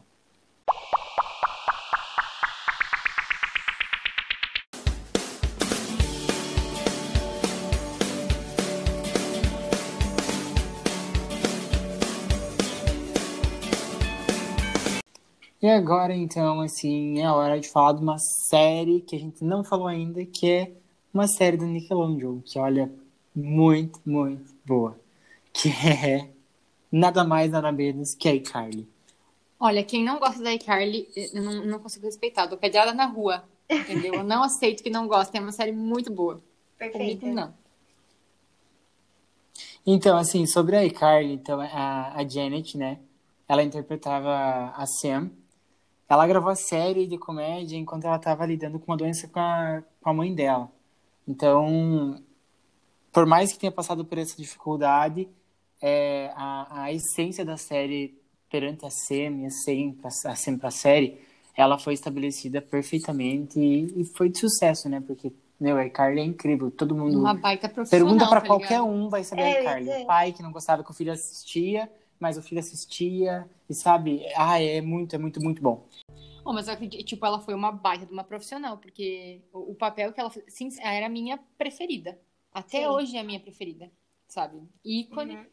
E 15.68 15.70
agora, 15.70 16.16
então, 16.16 16.62
assim, 16.62 17.20
é 17.20 17.26
a 17.26 17.36
hora 17.36 17.60
de 17.60 17.68
falar 17.68 17.92
de 17.92 18.02
uma 18.02 18.18
série 18.18 19.02
que 19.02 19.18
a 19.18 19.20
gente 19.20 19.44
não 19.44 19.66
falou 19.66 19.88
ainda, 19.88 20.26
que 20.26 20.50
é 20.50 20.72
uma 21.14 21.28
série 21.28 21.58
da 21.58 21.66
Nickelodeon, 21.66 22.40
que 22.40 22.58
olha, 22.58 22.90
muito, 23.36 24.00
muito 24.06 24.56
boa. 24.66 24.98
Que 25.52 25.68
é 25.86 26.30
nada 26.90 27.26
mais, 27.26 27.52
nada 27.52 27.70
menos 27.70 28.16
que 28.16 28.30
a 28.30 28.36
iCarly. 28.36 28.88
Olha, 29.60 29.84
quem 29.84 30.06
não 30.06 30.20
gosta 30.20 30.42
da 30.42 30.54
iCarly, 30.54 31.06
eu 31.14 31.44
não, 31.44 31.66
não 31.66 31.80
consigo 31.80 32.06
respeitar. 32.06 32.46
Dou 32.46 32.58
pedrada 32.58 32.94
na 32.94 33.06
rua, 33.06 33.44
entendeu? 33.70 34.14
Eu 34.14 34.24
não 34.24 34.44
aceito 34.44 34.82
que 34.82 34.90
não 34.90 35.06
goste. 35.06 35.36
É 35.36 35.42
uma 35.42 35.52
série 35.52 35.74
muito 35.74 36.10
boa. 36.10 36.42
Perfeito. 36.78 37.28
não. 37.28 37.54
Então, 39.86 40.18
assim, 40.18 40.46
sobre 40.46 40.78
a 40.78 40.86
iCarly, 40.86 41.34
então, 41.34 41.60
a, 41.60 42.14
a 42.16 42.26
Janet, 42.26 42.78
né? 42.78 43.00
Ela 43.50 43.64
interpretava 43.64 44.74
a 44.74 44.86
Sam, 44.86 45.30
ela 46.10 46.26
gravou 46.26 46.50
a 46.50 46.56
série 46.56 47.06
de 47.06 47.18
comédia 47.18 47.78
enquanto 47.78 48.06
ela 48.06 48.16
estava 48.16 48.46
lidando 48.46 48.80
com 48.80 48.92
uma 48.92 48.98
doença 48.98 49.28
com 49.28 49.40
a, 49.40 49.84
com 50.02 50.10
a 50.10 50.14
mãe 50.14 50.34
dela. 50.34 50.72
Então, 51.28 52.22
por 53.12 53.26
mais 53.26 53.52
que 53.52 53.60
tenha 53.60 53.72
passado 53.72 54.06
por 54.06 54.18
essa 54.18 54.38
dificuldade, 54.38 55.28
é, 55.82 56.32
a, 56.36 56.84
a 56.84 56.94
essência 56.94 57.44
da 57.44 57.58
série 57.58 58.18
perante 58.50 58.86
a 58.86 58.90
SEM 58.90 59.44
e 59.44 59.46
a 59.46 59.50
SEM 59.50 59.98
a 60.04 60.36
SEM 60.36 60.58
para 60.58 60.70
a 60.70 60.72
série, 60.72 61.20
ela 61.56 61.78
foi 61.78 61.94
estabelecida 61.94 62.62
perfeitamente 62.62 63.60
e, 63.60 64.02
e, 64.02 64.06
foi 64.16 64.30
de 64.30 64.40
sucesso, 64.40 64.88
né? 64.88 65.02
Porque, 65.06 65.34
meu, 65.60 65.78
a 65.78 65.90
Carly 65.90 66.22
é 66.22 66.24
incrível. 66.24 66.72
Todo 66.72 66.96
mundo. 66.96 67.20
Uma 67.20 67.34
baita 67.34 67.68
profissional. 67.68 68.08
Pergunta 68.08 68.30
para 68.30 68.42
tá 68.42 68.48
qualquer 68.48 68.82
um, 68.82 69.10
vai 69.10 69.24
saber 69.24 69.42
é, 69.42 69.60
a 69.60 69.64
Carly. 69.64 69.90
O 69.90 70.06
pai 70.06 70.32
que 70.32 70.42
não 70.42 70.52
gostava 70.52 70.84
que 70.84 70.92
o 70.92 70.94
filho 70.94 71.12
assistia 71.12 71.90
mas 72.20 72.38
o 72.38 72.42
filho 72.42 72.60
assistia, 72.60 73.50
e 73.70 73.74
sabe? 73.74 74.24
Ah, 74.36 74.62
é 74.62 74.82
muito, 74.82 75.16
é 75.16 75.20
muito, 75.20 75.42
muito 75.42 75.62
bom. 75.62 75.88
Oh, 76.44 76.54
mas 76.54 76.68
eu 76.68 76.74
acredito, 76.74 77.04
tipo, 77.04 77.26
ela 77.26 77.40
foi 77.40 77.54
uma 77.54 77.72
baita 77.72 78.06
de 78.06 78.14
uma 78.14 78.24
profissional, 78.24 78.78
porque 78.78 79.42
o, 79.52 79.72
o 79.72 79.76
papel 79.76 80.14
que 80.14 80.20
ela 80.20 80.30
fez, 80.30 80.46
sim, 80.48 80.70
era 80.82 81.08
a 81.08 81.10
minha 81.10 81.38
preferida. 81.58 82.20
Até 82.54 82.82
sim. 82.82 82.88
hoje 82.88 83.18
é 83.18 83.20
a 83.20 83.24
minha 83.24 83.40
preferida, 83.40 83.92
sabe? 84.28 84.62
Ícone. 84.84 85.36
Uhum. 85.36 85.46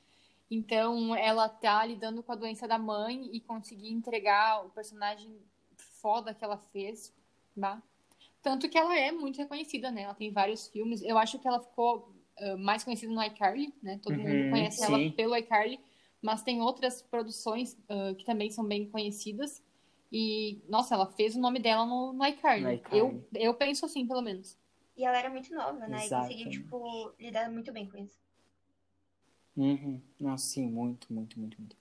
Então, 0.50 1.16
ela 1.16 1.48
tá 1.48 1.84
lidando 1.84 2.22
com 2.22 2.30
a 2.30 2.36
doença 2.36 2.68
da 2.68 2.78
mãe 2.78 3.28
e 3.32 3.40
conseguir 3.40 3.90
entregar 3.90 4.64
o 4.64 4.70
personagem 4.70 5.36
foda 6.00 6.32
que 6.32 6.44
ela 6.44 6.58
fez. 6.58 7.12
Bah. 7.56 7.82
Tanto 8.42 8.68
que 8.68 8.78
ela 8.78 8.96
é 8.96 9.10
muito 9.10 9.38
reconhecida, 9.38 9.90
né? 9.90 10.02
Ela 10.02 10.14
tem 10.14 10.30
vários 10.30 10.68
filmes. 10.68 11.02
Eu 11.02 11.16
acho 11.18 11.38
que 11.38 11.48
ela 11.48 11.60
ficou 11.60 12.14
uh, 12.38 12.58
mais 12.58 12.84
conhecida 12.84 13.12
no 13.12 13.22
iCarly, 13.22 13.74
né? 13.82 13.98
Todo 14.02 14.16
uhum, 14.16 14.22
mundo 14.22 14.50
conhece 14.50 14.78
sim. 14.78 14.84
ela 14.84 15.12
pelo 15.12 15.36
iCarly. 15.36 15.80
Mas 16.24 16.42
tem 16.42 16.62
outras 16.62 17.02
produções 17.02 17.74
uh, 17.90 18.14
que 18.14 18.24
também 18.24 18.50
são 18.50 18.64
bem 18.64 18.88
conhecidas. 18.88 19.62
E, 20.10 20.58
nossa, 20.70 20.94
ela 20.94 21.06
fez 21.06 21.36
o 21.36 21.38
nome 21.38 21.58
dela 21.58 21.84
no, 21.84 22.14
no 22.14 22.24
iCarly. 22.24 22.82
Eu, 22.90 23.22
eu 23.34 23.52
penso 23.52 23.84
assim, 23.84 24.06
pelo 24.06 24.22
menos. 24.22 24.56
E 24.96 25.04
ela 25.04 25.18
era 25.18 25.28
muito 25.28 25.54
nova, 25.54 25.86
né? 25.86 26.02
Exato. 26.02 26.32
E 26.32 26.34
conseguiu, 26.34 26.50
tipo, 26.50 27.12
lidar 27.20 27.50
muito 27.50 27.70
bem 27.72 27.86
com 27.90 27.98
isso. 27.98 28.18
Uhum. 29.54 30.00
Nossa, 30.18 30.46
sim, 30.46 30.66
muito, 30.66 31.12
muito, 31.12 31.38
muito, 31.38 31.60
muito. 31.60 31.76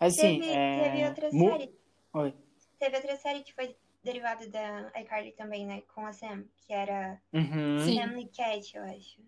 Assim, 0.00 0.40
teve, 0.40 0.50
é... 0.50 0.82
teve 0.82 1.08
outra 1.08 1.30
Mu... 1.30 1.48
série. 1.48 1.74
Oi. 2.12 2.34
Teve 2.80 2.96
outra 2.96 3.16
série 3.16 3.44
que 3.44 3.54
foi 3.54 3.76
derivada 4.02 4.48
da 4.48 4.90
iCarly 5.00 5.30
também, 5.30 5.64
né? 5.64 5.82
Com 5.94 6.04
a 6.04 6.12
Sam, 6.12 6.44
que 6.56 6.72
era 6.72 7.22
uhum. 7.32 7.78
Family 7.78 8.28
Cat, 8.36 8.76
eu 8.76 8.82
acho. 8.82 9.20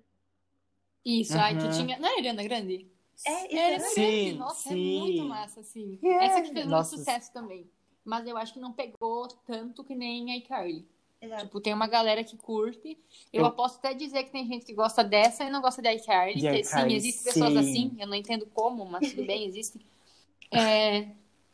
Isso, 1.05 1.35
uhum. 1.35 1.41
ai, 1.41 1.57
que 1.57 1.71
tinha. 1.71 1.97
Não 1.97 2.09
era 2.09 2.19
Ariana 2.19 2.43
Grande? 2.43 2.98
É, 3.27 3.47
isso 3.47 3.57
era 3.57 3.81
Sim, 3.81 3.95
grande. 3.95 4.33
Nossa, 4.39 4.69
sim. 4.69 4.97
é 4.97 5.01
muito 5.01 5.25
massa, 5.25 5.61
assim. 5.61 5.99
Yeah. 6.03 6.27
Essa 6.27 6.43
que 6.43 6.53
fez 6.53 6.67
Nossa. 6.67 6.91
muito 6.91 7.05
sucesso 7.05 7.33
também. 7.33 7.71
Mas 8.05 8.27
eu 8.27 8.37
acho 8.37 8.55
que 8.55 8.61
não 8.61 8.73
pegou 8.73 9.29
tanto 9.47 9.85
que 9.85 9.95
nem 9.95 10.33
a 10.33 10.37
iCarly. 10.37 10.87
Exato. 11.21 11.45
Tipo, 11.45 11.61
tem 11.61 11.75
uma 11.75 11.89
galera 11.89 12.23
que 12.23 12.37
curte. 12.37 12.97
Eu, 13.33 13.45
eu 13.45 13.51
posso 13.51 13.79
até 13.79 13.93
dizer 13.93 14.25
que 14.25 14.31
tem 14.31 14.47
gente 14.47 14.65
que 14.65 14.73
gosta 14.73 15.03
dessa 15.03 15.45
e 15.45 15.51
não 15.51 15.61
gosta 15.61 15.83
da 15.83 15.93
iCarly. 15.93 16.41
Sim, 16.65 16.93
existem 16.93 17.33
pessoas 17.33 17.57
assim. 17.57 17.97
Eu 17.99 18.07
não 18.07 18.15
entendo 18.15 18.47
como, 18.47 18.85
mas 18.85 19.11
tudo 19.11 19.27
bem, 19.27 19.47
existem. 19.47 19.83
É, 20.51 21.09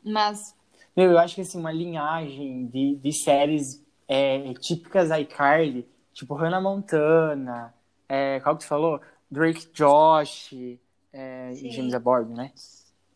mas. 0.05 0.55
Meu, 0.97 1.11
eu 1.11 1.19
acho 1.19 1.35
que 1.35 1.41
assim, 1.41 1.59
uma 1.59 1.73
linhagem 1.73 2.69
de, 2.69 2.95
de 2.95 3.13
séries 3.13 3.85
é, 4.07 4.55
típicas 4.55 5.11
iCarly, 5.11 5.85
tipo 6.13 6.33
Hannah 6.35 6.61
Montana, 6.61 7.75
é, 8.09 8.39
qual 8.39 8.57
que 8.57 8.63
você 8.63 8.69
falou? 8.69 9.01
Drake 9.29 9.67
Josh 9.73 10.55
é, 11.15 11.53
e 11.53 11.71
James 11.71 11.95
Abord, 11.95 12.33
né? 12.33 12.51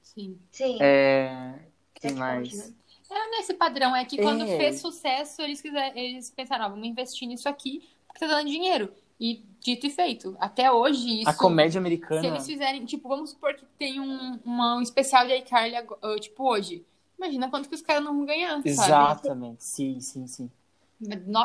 Sim. 0.00 0.38
Sim. 0.52 0.78
É, 0.81 1.59
tem 2.00 2.12
mais. 2.12 2.52
Né? 2.52 2.73
É 3.11 3.31
nesse 3.31 3.55
padrão, 3.55 3.97
é 3.97 4.05
que 4.05 4.19
quando 4.19 4.45
é. 4.45 4.57
fez 4.57 4.81
sucesso, 4.81 5.43
eles, 5.43 5.61
quiser, 5.61 5.97
eles 5.97 6.31
pensaram, 6.31 6.67
ah, 6.67 6.69
vamos 6.69 6.87
investir 6.87 7.26
nisso 7.26 7.49
aqui, 7.49 7.88
porque 8.07 8.21
tá 8.21 8.26
dando 8.28 8.49
dinheiro. 8.49 8.93
E 9.21 9.43
dito 9.61 9.87
e 9.87 9.90
feito, 9.90 10.37
até 10.38 10.71
hoje 10.71 11.23
isso... 11.23 11.28
A 11.28 11.35
comédia 11.35 11.81
americana... 11.81 12.21
Se 12.21 12.26
eles 12.28 12.47
fizerem, 12.47 12.85
tipo, 12.85 13.09
vamos 13.09 13.31
supor 13.31 13.55
que 13.55 13.64
tem 13.76 13.99
um, 13.99 14.38
uma, 14.45 14.76
um 14.76 14.83
especial 14.83 15.26
de 15.26 15.35
iCarly, 15.38 15.75
tipo, 16.21 16.49
hoje. 16.49 16.85
Imagina 17.19 17.50
quanto 17.50 17.69
que 17.69 17.75
os 17.75 17.83
caras 17.83 18.05
não 18.05 18.14
vão 18.14 18.25
ganhar, 18.25 18.61
Exatamente, 18.64 19.64
sabe? 19.64 19.99
sim, 19.99 20.00
sim, 20.00 20.26
sim. 20.28 20.50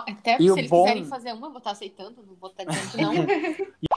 Até 0.05 0.35
e 0.35 0.51
se 0.51 0.59
eles 0.59 0.69
bom... 0.69 0.83
quiserem 0.83 1.05
fazer 1.05 1.33
uma, 1.33 1.47
eu 1.47 1.51
vou 1.51 1.57
estar 1.59 1.71
aceitando, 1.71 2.23
não 2.27 2.35
vou 2.35 2.49
estar 2.49 2.63
dizendo 2.63 2.91
que 2.91 3.01
não. 3.01 3.13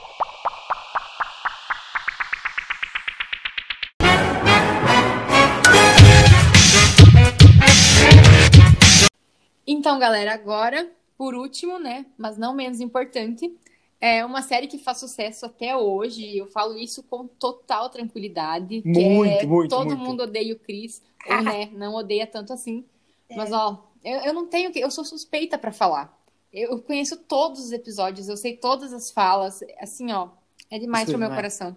Então, 9.87 9.99
galera, 9.99 10.33
agora, 10.33 10.91
por 11.17 11.33
último, 11.33 11.79
né, 11.79 12.05
mas 12.17 12.37
não 12.37 12.53
menos 12.53 12.81
importante, 12.81 13.55
é 14.01 14.25
uma 14.25 14.41
série 14.41 14.67
que 14.67 14.77
faz 14.77 14.97
sucesso 14.97 15.45
até 15.45 15.77
hoje. 15.77 16.37
Eu 16.37 16.45
falo 16.45 16.77
isso 16.77 17.01
com 17.03 17.25
total 17.25 17.89
tranquilidade. 17.89 18.81
Muito, 18.83 19.23
é, 19.23 19.45
muito, 19.45 19.69
Todo 19.69 19.87
muito. 19.87 20.03
mundo 20.03 20.23
odeia 20.23 20.53
o 20.53 20.59
Chris, 20.59 21.01
ou 21.25 21.41
né, 21.41 21.67
não 21.71 21.95
odeia 21.95 22.27
tanto 22.27 22.51
assim. 22.51 22.83
É. 23.29 23.37
Mas, 23.37 23.53
ó, 23.53 23.89
eu, 24.03 24.19
eu 24.23 24.33
não 24.33 24.45
tenho 24.47 24.73
que. 24.73 24.79
Eu 24.79 24.91
sou 24.91 25.05
suspeita 25.05 25.57
para 25.57 25.71
falar. 25.71 26.21
Eu 26.51 26.81
conheço 26.81 27.15
todos 27.15 27.61
os 27.61 27.71
episódios, 27.71 28.27
eu 28.27 28.35
sei 28.35 28.57
todas 28.57 28.91
as 28.91 29.09
falas. 29.09 29.63
Assim, 29.79 30.11
ó, 30.11 30.27
é 30.69 30.77
demais 30.77 31.03
Isso 31.03 31.13
pro 31.13 31.19
meu 31.19 31.29
coração. 31.33 31.73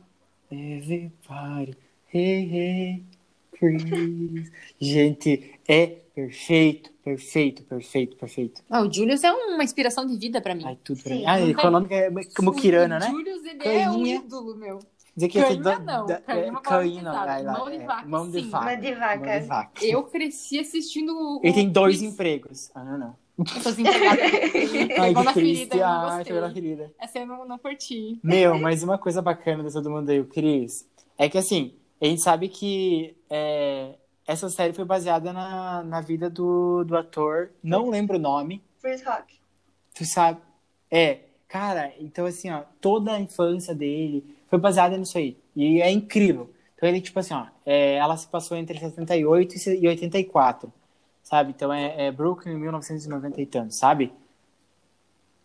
Everybody, 0.50 1.78
hey, 2.12 2.56
hey, 2.56 3.04
Chris. 3.52 4.50
Gente, 4.80 5.60
é 5.68 6.00
Perfeito, 6.26 6.90
perfeito, 7.02 7.62
perfeito, 7.62 8.16
perfeito. 8.16 8.62
Ah, 8.68 8.82
o 8.82 8.92
Julius 8.92 9.24
é 9.24 9.32
uma 9.32 9.64
inspiração 9.64 10.06
de 10.06 10.18
vida 10.18 10.40
pra 10.40 10.54
mim. 10.54 10.64
Ai, 10.66 10.78
tudo 10.84 11.02
pra 11.02 11.12
Sim, 11.12 11.20
mim. 11.20 11.24
Ah, 11.26 11.40
econômica 11.40 11.94
é 11.94 12.10
como 12.36 12.52
Kirana, 12.52 12.98
né? 12.98 13.08
O 13.08 13.12
Julius, 13.12 13.44
ele 13.44 13.64
é 13.64 13.90
um 13.90 14.06
ídolo, 14.06 14.54
meu. 14.56 14.80
Dizer 15.16 15.28
que 15.28 15.40
Cainha 15.40 15.62
da, 15.62 15.78
não, 15.78 16.06
da, 16.06 16.20
Cainha 16.20 17.02
não. 17.02 17.16
Ai, 17.16 17.42
lá, 17.42 17.58
mão 17.58 17.70
de 17.70 17.78
vaca, 17.78 18.06
mão 18.06 18.30
de 18.30 18.40
vaca. 18.42 18.64
Mão 18.66 18.80
de 18.80 18.94
vaca. 18.94 19.26
Mão 19.26 19.40
de 19.40 19.46
vaca. 19.46 19.84
Eu 19.84 20.02
cresci 20.04 20.58
assistindo 20.58 21.10
o... 21.12 21.40
Ele 21.42 21.52
tem 21.52 21.68
dois 21.68 21.98
Chris. 21.98 22.12
empregos. 22.12 22.70
Ah, 22.74 22.84
não, 22.84 22.98
não. 22.98 23.16
Eu 23.38 23.62
tô 23.62 23.70
desempregada. 23.70 24.20
Ai, 25.00 25.14
que 25.14 25.32
triste. 25.32 25.82
Ai, 25.82 26.24
pegou 26.24 26.50
ferida. 26.50 26.92
Essa 26.98 27.18
eu 27.18 27.26
não, 27.26 27.46
não 27.46 27.58
curti. 27.58 28.20
Meu, 28.22 28.58
mas 28.58 28.82
uma 28.82 28.98
coisa 28.98 29.22
bacana 29.22 29.64
de 29.64 29.72
todo 29.72 29.90
mundo 29.90 30.10
aí, 30.10 30.20
o 30.20 30.26
Cris, 30.26 30.86
é 31.16 31.28
que 31.28 31.38
assim, 31.38 31.74
a 32.00 32.04
gente 32.04 32.22
sabe 32.22 32.48
que 32.48 33.16
é, 33.28 33.94
essa 34.30 34.48
série 34.48 34.72
foi 34.72 34.84
baseada 34.84 35.32
na, 35.32 35.82
na 35.82 36.00
vida 36.00 36.30
do, 36.30 36.84
do 36.84 36.96
ator, 36.96 37.50
não 37.60 37.90
lembro 37.90 38.16
o 38.16 38.20
nome. 38.20 38.62
Chris 38.80 39.02
Rock. 39.04 39.40
Tu 39.92 40.04
sabe? 40.04 40.40
É, 40.88 41.18
cara, 41.48 41.92
então 41.98 42.26
assim, 42.26 42.48
ó, 42.48 42.62
toda 42.80 43.12
a 43.12 43.18
infância 43.18 43.74
dele 43.74 44.24
foi 44.48 44.56
baseada 44.56 44.96
nisso 44.96 45.18
aí. 45.18 45.36
E 45.56 45.82
é 45.82 45.90
incrível. 45.90 46.48
Então 46.76 46.88
ele, 46.88 47.00
tipo 47.00 47.18
assim, 47.18 47.34
ó, 47.34 47.46
é, 47.66 47.96
ela 47.96 48.16
se 48.16 48.28
passou 48.28 48.56
entre 48.56 48.78
78 48.78 49.56
e 49.68 49.88
84, 49.88 50.72
sabe? 51.24 51.50
Então 51.50 51.72
é, 51.72 52.06
é 52.06 52.12
Brooklyn 52.12 52.52
em 52.52 52.58
1990 52.58 53.40
e 53.40 53.46
tanto, 53.46 53.74
sabe? 53.74 54.12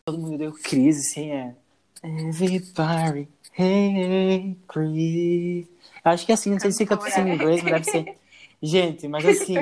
Todo 0.06 0.20
mundo 0.20 0.38
deu 0.38 0.54
crise, 0.54 1.00
assim, 1.00 1.32
é... 1.32 1.56
Everybody, 2.04 3.28
hey, 3.58 4.56
Chris. 4.68 5.68
Acho 6.04 6.24
que 6.24 6.32
é 6.32 6.36
assim, 6.36 6.52
não 6.52 6.60
sei 6.60 6.72
se 6.72 6.78
fica 6.78 6.94
assim 6.94 7.22
em 7.22 7.34
inglês, 7.34 7.64
mas 7.64 7.72
deve 7.72 7.86
ser... 7.86 8.25
Gente, 8.62 9.08
mas 9.08 9.26
assim, 9.26 9.56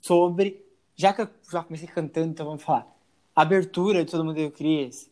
sobre. 0.00 0.64
Já 0.96 1.12
que 1.12 1.22
eu 1.22 1.28
já 1.50 1.62
comecei 1.62 1.88
cantando, 1.88 2.28
então 2.28 2.46
vamos 2.46 2.62
falar. 2.62 2.86
A 3.34 3.42
abertura 3.42 4.04
de 4.04 4.10
Todo 4.10 4.24
Mundo 4.24 4.34
Deu 4.34 4.50
Cris, 4.50 5.10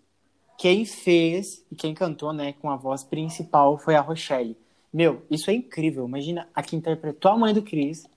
quem 0.58 0.84
fez 0.84 1.64
e 1.70 1.76
quem 1.76 1.94
cantou, 1.94 2.32
né, 2.32 2.54
com 2.54 2.70
a 2.70 2.76
voz 2.76 3.04
principal 3.04 3.78
foi 3.78 3.94
a 3.94 4.00
Rochelle. 4.00 4.56
Meu, 4.92 5.22
isso 5.30 5.50
é 5.50 5.54
incrível. 5.54 6.06
Imagina, 6.06 6.48
a 6.54 6.62
que 6.62 6.74
interpretou 6.74 7.30
a 7.30 7.38
mãe 7.38 7.54
do 7.54 7.62
Cris 7.62 8.08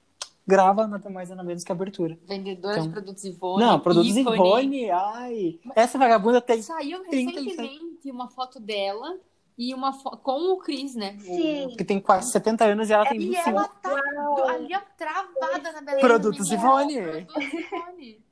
grava 0.50 0.88
nada 0.88 1.10
mais 1.12 1.30
nada 1.30 1.44
menos 1.44 1.64
que 1.64 1.72
a 1.72 1.76
abertura. 1.76 2.18
Vendedora 2.28 2.74
então, 2.74 2.88
de 2.88 2.94
produtos 2.94 3.24
Ivone. 3.24 3.64
Não, 3.64 3.80
produtos 3.80 4.18
Ivone. 4.18 4.36
Ivone. 4.36 4.90
Ai, 4.90 5.60
essa 5.76 6.00
vagabunda 6.00 6.42
tem. 6.42 6.62
Saiu 6.62 7.04
recentemente 7.04 8.10
uma 8.10 8.30
foto 8.30 8.60
dela 8.60 9.16
e 9.60 9.74
uma 9.74 9.92
com 9.92 10.54
o 10.54 10.58
Chris, 10.60 10.96
né? 10.96 11.18
Sim. 11.20 11.76
Que 11.78 11.84
tem 11.84 12.00
quase 12.00 12.32
70 12.32 12.64
anos 12.64 12.90
e 12.90 12.94
ela 12.94 13.06
tem 13.06 13.20
25. 13.20 13.50
E 13.50 13.52
ela 13.52 13.68
tá 13.68 13.94
do, 13.94 14.44
ali 14.46 14.74
travada 14.98 15.72
na 15.74 15.82
beleza. 15.82 16.08
Produtos 16.08 16.50
Ivone. 16.50 17.02
Produtos 17.02 17.54
Ivone. 17.54 18.24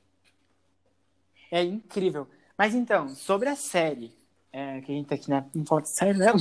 É 1.51 1.61
incrível. 1.63 2.29
Mas 2.57 2.73
então, 2.73 3.09
sobre 3.09 3.49
a 3.49 3.57
série, 3.57 4.15
é, 4.53 4.79
que 4.79 4.89
a 4.89 4.95
gente 4.95 5.07
tá 5.07 5.15
aqui, 5.15 5.29
né? 5.29 5.45
Não 5.53 5.65
fala 5.65 5.81
de 5.81 5.89
série, 5.89 6.17
né? 6.17 6.31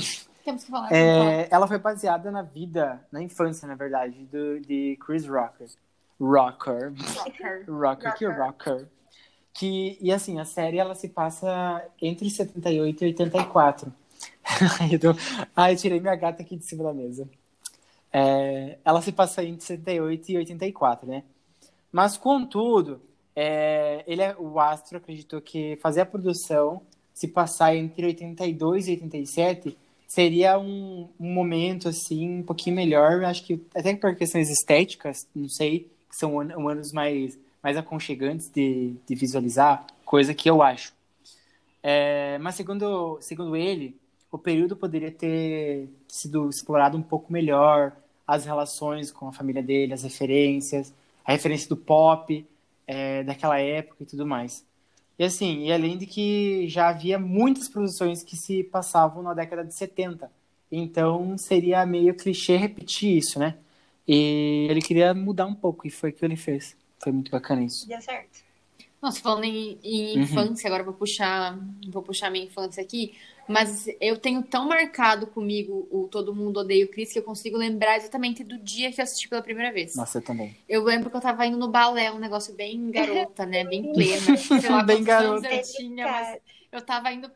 Temos 0.44 0.64
que 0.64 0.70
falar. 0.70 0.92
É, 0.92 1.48
ela 1.50 1.66
foi 1.66 1.78
baseada 1.78 2.30
na 2.30 2.42
vida, 2.42 3.04
na 3.10 3.20
infância, 3.20 3.66
na 3.66 3.74
verdade, 3.74 4.24
do, 4.26 4.60
de 4.60 4.96
Chris 5.04 5.26
Rocker. 5.26 5.68
Rocker. 6.20 6.92
Rocker. 7.16 7.64
Rocker, 7.68 8.14
que 8.14 8.24
Rocker. 8.24 8.88
Que, 9.52 9.98
e 10.00 10.12
assim, 10.12 10.38
a 10.38 10.44
série 10.44 10.78
ela 10.78 10.94
se 10.94 11.08
passa 11.08 11.84
entre 12.00 12.30
78 12.30 13.02
e 13.02 13.06
84. 13.08 13.92
então, 14.92 15.14
ah, 15.54 15.72
eu 15.72 15.76
tirei 15.76 16.00
minha 16.00 16.14
gata 16.14 16.42
aqui 16.42 16.56
de 16.56 16.64
cima 16.64 16.84
da 16.84 16.92
mesa. 16.92 17.28
É, 18.12 18.78
ela 18.84 19.02
se 19.02 19.12
passa 19.12 19.44
entre 19.44 19.64
78 19.64 20.32
e 20.32 20.36
84, 20.38 21.08
né? 21.08 21.22
Mas, 21.92 22.16
contudo, 22.16 23.00
é, 23.34 24.04
ele 24.06 24.22
é, 24.22 24.34
o 24.38 24.58
Astro 24.58 24.98
acreditou 24.98 25.40
que 25.40 25.76
fazer 25.76 26.02
a 26.02 26.06
produção 26.06 26.82
se 27.12 27.28
passar 27.28 27.74
entre 27.74 28.06
82 28.06 28.88
e 28.88 28.90
87 28.92 29.76
seria 30.06 30.58
um, 30.58 31.08
um 31.18 31.32
momento, 31.32 31.88
assim, 31.88 32.38
um 32.38 32.42
pouquinho 32.42 32.76
melhor. 32.76 33.24
Acho 33.24 33.44
que 33.44 33.60
até 33.74 33.94
por 33.94 34.14
questões 34.14 34.50
estéticas, 34.50 35.26
não 35.34 35.48
sei, 35.48 35.90
que 36.08 36.16
são 36.16 36.38
anos 36.40 36.92
mais, 36.92 37.38
mais 37.62 37.76
aconchegantes 37.76 38.48
de, 38.50 38.94
de 39.06 39.14
visualizar, 39.14 39.86
coisa 40.04 40.34
que 40.34 40.48
eu 40.48 40.62
acho. 40.62 40.94
É, 41.82 42.38
mas, 42.38 42.54
segundo, 42.54 43.18
segundo 43.20 43.56
ele, 43.56 43.96
o 44.36 44.38
período 44.38 44.76
poderia 44.76 45.10
ter 45.10 45.88
sido 46.06 46.50
explorado 46.50 46.96
um 46.96 47.02
pouco 47.02 47.32
melhor, 47.32 47.96
as 48.26 48.44
relações 48.44 49.10
com 49.10 49.28
a 49.28 49.32
família 49.32 49.62
dele, 49.62 49.94
as 49.94 50.02
referências, 50.02 50.92
a 51.24 51.32
referência 51.32 51.68
do 51.68 51.76
pop 51.76 52.46
é, 52.86 53.24
daquela 53.24 53.58
época 53.58 54.02
e 54.02 54.06
tudo 54.06 54.26
mais. 54.26 54.64
E 55.18 55.24
assim, 55.24 55.64
e 55.64 55.72
além 55.72 55.96
de 55.96 56.06
que 56.06 56.68
já 56.68 56.88
havia 56.88 57.18
muitas 57.18 57.66
produções 57.66 58.22
que 58.22 58.36
se 58.36 58.62
passavam 58.62 59.22
na 59.22 59.32
década 59.32 59.64
de 59.64 59.74
70. 59.74 60.30
Então 60.70 61.38
seria 61.38 61.86
meio 61.86 62.14
clichê 62.14 62.56
repetir 62.56 63.16
isso, 63.16 63.38
né? 63.38 63.56
E 64.06 64.66
ele 64.68 64.82
queria 64.82 65.14
mudar 65.14 65.46
um 65.46 65.54
pouco, 65.54 65.86
e 65.86 65.90
foi 65.90 66.10
o 66.10 66.12
que 66.12 66.24
ele 66.24 66.36
fez. 66.36 66.76
Foi 67.02 67.10
muito 67.10 67.30
bacana 67.30 67.64
isso. 67.64 67.88
Deu 67.88 68.00
certo. 68.02 68.44
Nossa, 69.00 69.20
falando 69.20 69.44
em, 69.44 69.78
em 69.82 70.16
uhum. 70.16 70.22
infância, 70.22 70.66
agora 70.68 70.82
vou 70.82 70.94
puxar, 70.94 71.58
vou 71.88 72.02
puxar 72.02 72.30
minha 72.30 72.46
infância 72.46 72.82
aqui. 72.82 73.14
Mas 73.48 73.88
eu 74.00 74.18
tenho 74.18 74.42
tão 74.42 74.66
marcado 74.66 75.26
comigo 75.28 75.86
o 75.90 76.08
Todo 76.08 76.34
Mundo 76.34 76.58
Odeia 76.60 76.84
o 76.84 76.88
Chris 76.88 77.12
que 77.12 77.18
eu 77.18 77.22
consigo 77.22 77.56
lembrar 77.56 77.96
exatamente 77.96 78.42
do 78.42 78.58
dia 78.58 78.90
que 78.90 79.00
eu 79.00 79.04
assisti 79.04 79.28
pela 79.28 79.42
primeira 79.42 79.72
vez. 79.72 79.94
Nossa, 79.94 80.18
eu 80.18 80.22
também. 80.22 80.56
Eu 80.68 80.82
lembro 80.82 81.10
que 81.10 81.16
eu 81.16 81.20
tava 81.20 81.46
indo 81.46 81.56
no 81.56 81.68
balé, 81.68 82.10
um 82.10 82.18
negócio 82.18 82.52
bem 82.54 82.90
garota, 82.90 83.46
né? 83.46 83.64
Bem 83.64 83.92
plena. 83.94 84.36
Sei 84.36 84.70
lá, 84.70 84.82
bem 84.82 85.04
garota. 85.04 85.46
eu 85.48 85.62
tinha, 85.62 86.04
mas 86.10 86.38
eu 86.72 86.82
tava 86.82 87.12
indo 87.12 87.30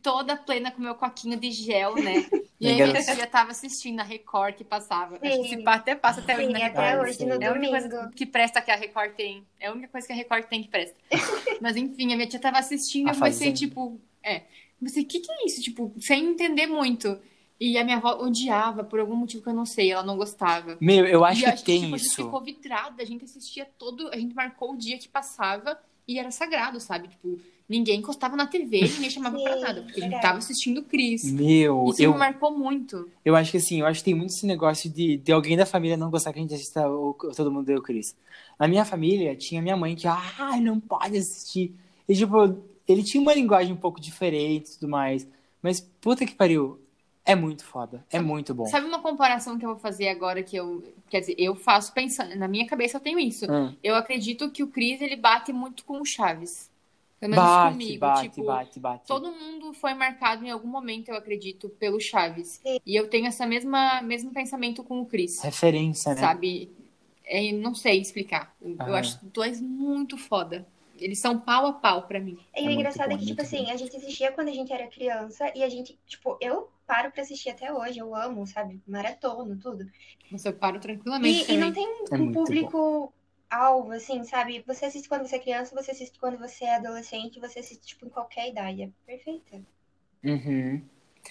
toda 0.00 0.36
plena 0.36 0.70
com 0.70 0.80
meu 0.80 0.94
coquinho 0.94 1.38
de 1.38 1.50
gel, 1.50 1.96
né? 1.96 2.24
E 2.62 2.68
aí 2.68 2.76
minha 2.76 3.02
tia 3.02 3.26
tava 3.26 3.50
assistindo 3.50 3.98
a 3.98 4.04
Record 4.04 4.54
que 4.54 4.62
passava. 4.62 5.18
Sim. 5.18 5.26
Acho 5.26 5.42
que 5.42 5.54
esse 5.56 5.68
até 5.68 5.96
passa 5.96 6.20
até 6.20 6.36
hoje 6.36 6.48
na 6.48 6.58
Record. 6.60 6.78
Até 6.78 7.00
hoje, 7.00 7.26
no 7.26 7.42
é 7.42 7.46
a 7.46 7.52
única 7.52 7.70
coisa 7.70 8.10
que 8.14 8.24
presta 8.24 8.62
que 8.62 8.70
a 8.70 8.76
Record 8.76 9.14
tem. 9.14 9.44
É 9.58 9.66
a 9.66 9.72
única 9.72 9.88
coisa 9.88 10.06
que 10.06 10.12
a 10.12 10.16
Record 10.16 10.44
tem 10.44 10.62
que 10.62 10.68
presta. 10.68 10.94
Mas 11.60 11.76
enfim, 11.76 12.12
a 12.12 12.16
minha 12.16 12.28
tia 12.28 12.38
tava 12.38 12.58
assistindo 12.58 13.08
e 13.08 13.10
eu 13.10 13.14
comecei, 13.14 13.52
tipo, 13.52 14.00
é. 14.22 14.42
Comecei, 14.78 15.02
o 15.02 15.06
que, 15.06 15.18
que 15.18 15.32
é 15.32 15.46
isso? 15.46 15.60
Tipo, 15.60 15.92
sem 15.98 16.24
entender 16.24 16.68
muito. 16.68 17.18
E 17.58 17.76
a 17.78 17.84
minha 17.84 17.96
avó 17.96 18.16
odiava 18.20 18.84
por 18.84 19.00
algum 19.00 19.16
motivo 19.16 19.42
que 19.42 19.48
eu 19.48 19.54
não 19.54 19.66
sei, 19.66 19.90
ela 19.90 20.02
não 20.02 20.16
gostava. 20.16 20.76
Meu, 20.80 21.04
eu 21.04 21.24
acho, 21.24 21.40
que, 21.40 21.46
acho 21.46 21.64
que, 21.64 21.72
tem 21.72 21.82
tipo, 21.82 21.96
isso. 21.96 22.06
A 22.06 22.08
gente 22.08 22.24
ficou 22.24 22.40
vidrada, 22.40 23.02
a 23.02 23.06
gente 23.06 23.24
assistia 23.24 23.64
todo, 23.78 24.08
a 24.08 24.16
gente 24.16 24.34
marcou 24.34 24.72
o 24.72 24.76
dia 24.76 24.98
que 24.98 25.08
passava 25.08 25.78
e 26.06 26.18
era 26.18 26.30
sagrado, 26.30 26.80
sabe? 26.80 27.08
Tipo, 27.08 27.38
ninguém 27.72 27.98
encostava 27.98 28.36
na 28.36 28.46
TV, 28.46 28.82
ninguém 28.82 29.08
chamava 29.08 29.38
Sim, 29.38 29.44
pra 29.44 29.56
nada, 29.56 29.82
porque 29.82 30.00
a 30.00 30.04
gente 30.04 30.20
tava 30.20 30.38
assistindo 30.38 30.78
o 30.78 30.84
Cris. 30.84 31.32
Meu, 31.32 31.86
Isso 31.88 32.02
eu... 32.02 32.12
me 32.12 32.18
marcou 32.18 32.56
muito. 32.56 33.08
Eu 33.24 33.34
acho 33.34 33.50
que 33.50 33.56
assim, 33.56 33.80
eu 33.80 33.86
acho 33.86 34.00
que 34.00 34.04
tem 34.04 34.14
muito 34.14 34.30
esse 34.30 34.46
negócio 34.46 34.90
de, 34.90 35.16
de 35.16 35.32
alguém 35.32 35.56
da 35.56 35.64
família 35.64 35.96
não 35.96 36.10
gostar 36.10 36.32
que 36.32 36.38
a 36.38 36.42
gente 36.42 36.54
assista 36.54 36.86
o, 36.86 37.14
Todo 37.34 37.50
Mundo 37.50 37.66
Deu 37.66 37.78
o 37.78 37.82
Cris. 37.82 38.14
Na 38.58 38.68
minha 38.68 38.84
família, 38.84 39.34
tinha 39.34 39.62
minha 39.62 39.76
mãe 39.76 39.96
que, 39.96 40.06
ah, 40.06 40.60
não 40.60 40.78
pode 40.78 41.16
assistir. 41.16 41.74
E, 42.06 42.14
tipo, 42.14 42.36
ele 42.86 43.02
tinha 43.02 43.20
uma 43.20 43.34
linguagem 43.34 43.72
um 43.72 43.76
pouco 43.76 43.98
diferente 43.98 44.70
e 44.70 44.74
tudo 44.74 44.88
mais. 44.88 45.26
Mas, 45.62 45.80
puta 45.80 46.26
que 46.26 46.34
pariu, 46.34 46.78
é 47.24 47.34
muito 47.34 47.64
foda. 47.64 48.04
É 48.10 48.20
muito 48.20 48.52
bom. 48.52 48.66
Sabe 48.66 48.86
uma 48.86 49.00
comparação 49.00 49.58
que 49.58 49.64
eu 49.64 49.70
vou 49.70 49.78
fazer 49.78 50.08
agora 50.08 50.42
que 50.42 50.56
eu. 50.56 50.84
Quer 51.08 51.20
dizer, 51.20 51.36
eu 51.38 51.54
faço 51.54 51.92
pensando. 51.92 52.36
Na 52.36 52.48
minha 52.48 52.66
cabeça 52.66 52.96
eu 52.96 53.00
tenho 53.00 53.18
isso. 53.18 53.50
Hum. 53.50 53.74
Eu 53.82 53.94
acredito 53.94 54.50
que 54.50 54.62
o 54.62 54.68
Cris 54.68 55.00
ele 55.00 55.16
bate 55.16 55.52
muito 55.52 55.84
com 55.84 56.00
o 56.00 56.04
Chaves. 56.04 56.70
Pelo 57.22 57.30
menos 57.30 57.44
bate, 57.44 57.72
comigo. 57.72 58.00
Bate, 58.00 58.28
tipo, 58.28 58.44
bate, 58.44 58.80
bate. 58.80 59.06
Todo 59.06 59.30
mundo 59.30 59.72
foi 59.72 59.94
marcado 59.94 60.44
em 60.44 60.50
algum 60.50 60.66
momento, 60.66 61.08
eu 61.08 61.14
acredito, 61.14 61.68
pelo 61.68 62.00
Chaves. 62.00 62.60
Sim. 62.60 62.80
E 62.84 62.96
eu 62.96 63.08
tenho 63.08 63.28
essa 63.28 63.46
mesma 63.46 64.02
mesmo 64.02 64.32
pensamento 64.32 64.82
com 64.82 65.00
o 65.00 65.06
Cris. 65.06 65.40
Referência, 65.40 66.14
né? 66.16 66.20
Sabe? 66.20 66.68
É, 67.24 67.52
não 67.52 67.76
sei 67.76 68.00
explicar. 68.00 68.52
Eu 68.60 68.96
acho 68.96 69.24
dois 69.26 69.60
muito 69.60 70.18
foda. 70.18 70.66
Eles 70.98 71.20
são 71.20 71.38
pau 71.38 71.66
a 71.66 71.72
pau 71.72 72.08
para 72.08 72.18
mim. 72.18 72.36
E 72.56 72.66
o 72.66 72.70
é 72.70 72.72
engraçado 72.72 73.10
bom, 73.10 73.14
é 73.14 73.18
que, 73.18 73.26
tipo 73.26 73.40
assim, 73.40 73.66
bom. 73.66 73.70
a 73.70 73.76
gente 73.76 73.96
assistia 73.96 74.32
quando 74.32 74.48
a 74.48 74.52
gente 74.52 74.72
era 74.72 74.88
criança 74.88 75.52
e 75.54 75.62
a 75.62 75.68
gente, 75.68 75.96
tipo, 76.04 76.36
eu 76.40 76.70
paro 76.84 77.12
pra 77.12 77.22
assistir 77.22 77.50
até 77.50 77.72
hoje, 77.72 78.00
eu 78.00 78.16
amo, 78.16 78.44
sabe? 78.48 78.80
Maratona, 78.84 79.56
tudo. 79.62 79.86
Você 80.32 80.48
eu 80.48 80.54
paro 80.54 80.80
tranquilamente. 80.80 81.52
E, 81.52 81.54
e 81.54 81.56
não 81.56 81.72
tem 81.72 81.86
é 82.10 82.16
um 82.16 82.32
público 82.32 83.12
alvo, 83.52 83.92
assim, 83.92 84.24
sabe? 84.24 84.64
Você 84.66 84.86
assiste 84.86 85.08
quando 85.08 85.26
você 85.26 85.36
é 85.36 85.38
criança, 85.38 85.74
você 85.74 85.90
assiste 85.90 86.18
quando 86.18 86.38
você 86.38 86.64
é 86.64 86.76
adolescente, 86.76 87.38
você 87.38 87.58
assiste, 87.58 87.86
tipo, 87.86 88.06
em 88.06 88.10
qualquer 88.10 88.48
idade. 88.48 88.82
É 88.82 88.88
perfeita. 89.06 89.60
Uhum. 90.24 90.82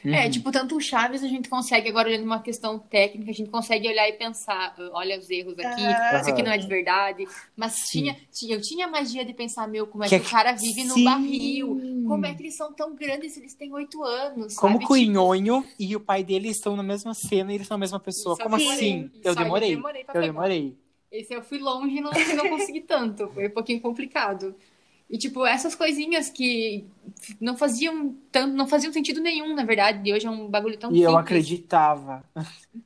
É, 0.03 0.07
uhum. 0.07 0.13
É, 0.13 0.29
tipo, 0.29 0.51
tanto 0.51 0.77
o 0.77 0.79
Chaves 0.79 1.23
a 1.23 1.27
gente 1.27 1.49
consegue, 1.49 1.89
agora 1.89 2.07
olhando 2.07 2.23
uma 2.23 2.41
questão 2.41 2.79
técnica, 2.79 3.31
a 3.31 3.33
gente 3.33 3.49
consegue 3.49 3.87
olhar 3.87 4.07
e 4.07 4.13
pensar, 4.13 4.75
olha 4.93 5.19
os 5.19 5.29
erros 5.29 5.59
aqui, 5.59 5.81
uhum. 5.81 6.19
isso 6.19 6.29
aqui 6.29 6.43
não 6.43 6.51
é 6.51 6.57
de 6.57 6.67
verdade. 6.67 7.25
Mas 7.55 7.89
tinha, 7.89 8.15
tinha, 8.31 8.55
eu 8.55 8.61
tinha 8.61 8.85
a 8.85 8.89
magia 8.89 9.25
de 9.25 9.33
pensar, 9.33 9.67
meu, 9.67 9.85
como 9.87 10.03
é 10.03 10.07
que, 10.07 10.19
que 10.19 10.25
o 10.25 10.29
cara 10.29 10.53
vive 10.53 10.85
no 10.85 11.03
barril? 11.03 12.05
Como 12.07 12.25
é 12.25 12.33
que 12.33 12.41
eles 12.41 12.55
são 12.55 12.71
tão 12.71 12.95
grandes 12.95 13.33
se 13.33 13.39
eles 13.39 13.53
têm 13.53 13.73
oito 13.73 14.01
anos? 14.03 14.55
Como 14.55 14.75
sabe? 14.75 14.85
que 14.85 14.93
o 14.93 14.97
Inhonho 14.97 15.61
tipo... 15.61 15.73
e 15.79 15.95
o 15.95 15.99
pai 15.99 16.23
dele 16.23 16.49
estão 16.49 16.75
na 16.75 16.83
mesma 16.83 17.13
cena 17.13 17.51
e 17.51 17.55
eles 17.55 17.67
são 17.67 17.75
a 17.75 17.79
mesma 17.79 17.99
pessoa. 17.99 18.37
Como 18.37 18.55
assim? 18.55 19.11
Eu 19.23 19.35
demorei. 19.35 19.73
Eu 19.73 19.75
demorei. 19.75 20.05
Eu 20.13 20.21
demorei. 20.21 20.80
Esse 21.11 21.33
eu 21.33 21.43
fui 21.43 21.59
longe 21.59 21.97
e 21.97 22.01
não, 22.01 22.11
não 22.11 22.49
consegui 22.49 22.81
tanto. 22.81 23.27
Foi 23.29 23.47
um 23.47 23.51
pouquinho 23.51 23.81
complicado. 23.81 24.55
E, 25.11 25.17
tipo, 25.17 25.45
essas 25.45 25.75
coisinhas 25.75 26.29
que 26.29 26.85
não 27.39 27.57
faziam 27.57 28.15
tanto, 28.31 28.55
não 28.55 28.65
faziam 28.65 28.93
sentido 28.93 29.19
nenhum, 29.19 29.53
na 29.53 29.65
verdade. 29.65 30.09
E 30.09 30.13
hoje 30.13 30.25
é 30.25 30.29
um 30.29 30.47
bagulho 30.47 30.77
tão 30.77 30.89
E 30.89 30.93
simples. 30.93 31.11
eu 31.11 31.17
acreditava. 31.17 32.23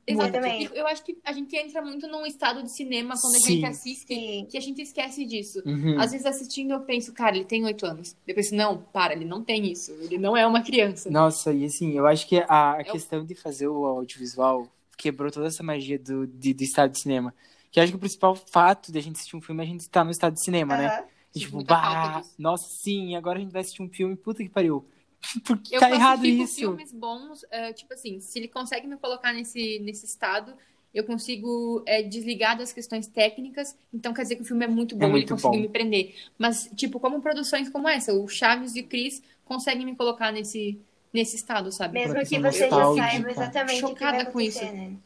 Exatamente. 0.04 0.68
Eu 0.74 0.88
acho 0.88 1.04
que 1.04 1.16
a 1.24 1.32
gente 1.32 1.56
entra 1.56 1.80
muito 1.80 2.08
num 2.08 2.26
estado 2.26 2.64
de 2.64 2.74
cinema 2.74 3.14
quando 3.14 3.36
Sim. 3.36 3.44
a 3.44 3.48
gente 3.48 3.66
assiste, 3.66 4.06
Sim. 4.08 4.46
que 4.50 4.58
a 4.58 4.60
gente 4.60 4.82
esquece 4.82 5.24
disso. 5.24 5.62
Uhum. 5.64 6.00
Às 6.00 6.10
vezes 6.10 6.26
assistindo 6.26 6.72
eu 6.72 6.80
penso, 6.80 7.12
cara, 7.12 7.36
ele 7.36 7.44
tem 7.44 7.64
oito 7.64 7.86
anos. 7.86 8.16
Depois, 8.26 8.50
não, 8.50 8.78
para, 8.92 9.12
ele 9.12 9.24
não 9.24 9.44
tem 9.44 9.70
isso. 9.70 9.92
Ele 10.02 10.18
não 10.18 10.36
é 10.36 10.44
uma 10.44 10.62
criança. 10.62 11.08
Nossa, 11.08 11.52
e 11.52 11.64
assim, 11.64 11.96
eu 11.96 12.08
acho 12.08 12.26
que 12.26 12.38
a, 12.48 12.72
a 12.72 12.80
é 12.80 12.84
questão 12.84 13.24
de 13.24 13.36
fazer 13.36 13.68
o 13.68 13.86
audiovisual 13.86 14.66
quebrou 14.96 15.30
toda 15.30 15.46
essa 15.46 15.62
magia 15.62 15.96
do, 15.96 16.26
de, 16.26 16.52
do 16.52 16.64
estado 16.64 16.90
de 16.90 17.00
cinema. 17.00 17.32
Que 17.76 17.80
acho 17.80 17.92
que 17.92 17.96
o 17.96 18.00
principal 18.00 18.34
fato 18.34 18.90
de 18.90 18.98
a 18.98 19.02
gente 19.02 19.16
assistir 19.16 19.36
um 19.36 19.40
filme 19.42 19.62
é 19.62 19.66
a 19.66 19.68
gente 19.68 19.80
estar 19.80 20.02
no 20.02 20.10
estado 20.10 20.32
de 20.32 20.42
cinema, 20.42 20.76
uhum. 20.76 20.80
né? 20.80 21.04
E, 21.34 21.40
tipo, 21.40 21.62
bah, 21.62 22.22
nossa, 22.38 22.70
sim, 22.70 23.14
agora 23.14 23.36
a 23.36 23.42
gente 23.42 23.52
vai 23.52 23.60
assistir 23.60 23.82
um 23.82 23.88
filme, 23.90 24.16
puta 24.16 24.42
que 24.42 24.48
pariu. 24.48 24.88
Porque 25.44 25.76
eu 25.76 25.80
tá 25.80 25.90
errado 25.90 26.24
isso. 26.24 26.54
filmes 26.54 26.90
bons, 26.90 27.42
uh, 27.42 27.74
tipo 27.74 27.92
assim, 27.92 28.18
se 28.18 28.38
ele 28.38 28.48
consegue 28.48 28.86
me 28.86 28.96
colocar 28.96 29.30
nesse, 29.34 29.78
nesse 29.80 30.06
estado, 30.06 30.54
eu 30.94 31.04
consigo 31.04 31.82
é, 31.84 32.02
desligar 32.02 32.56
das 32.56 32.72
questões 32.72 33.08
técnicas, 33.08 33.76
então 33.92 34.14
quer 34.14 34.22
dizer 34.22 34.36
que 34.36 34.42
o 34.42 34.46
filme 34.46 34.64
é 34.64 34.68
muito 34.68 34.96
bom, 34.96 35.04
é 35.04 35.08
muito 35.10 35.34
ele 35.34 35.42
conseguiu 35.42 35.60
me 35.60 35.68
prender. 35.68 36.14
Mas, 36.38 36.70
tipo, 36.74 36.98
como 36.98 37.20
produções 37.20 37.68
como 37.68 37.86
essa, 37.86 38.14
o 38.14 38.26
Chaves 38.26 38.74
e 38.74 38.80
o 38.80 38.86
Chris 38.86 39.22
conseguem 39.44 39.84
me 39.84 39.94
colocar 39.94 40.32
nesse, 40.32 40.80
nesse 41.12 41.36
estado, 41.36 41.70
sabe? 41.70 41.92
Mesmo 41.92 42.14
que 42.24 42.38
você 42.38 42.70
já 42.70 42.94
saiba 42.94 43.30
exatamente 43.30 43.80
Chocada 43.80 43.92
o 43.92 44.16
que 44.16 44.24
vai 44.24 44.32
com 44.32 44.40
isso. 44.40 44.64
Né? 44.64 44.96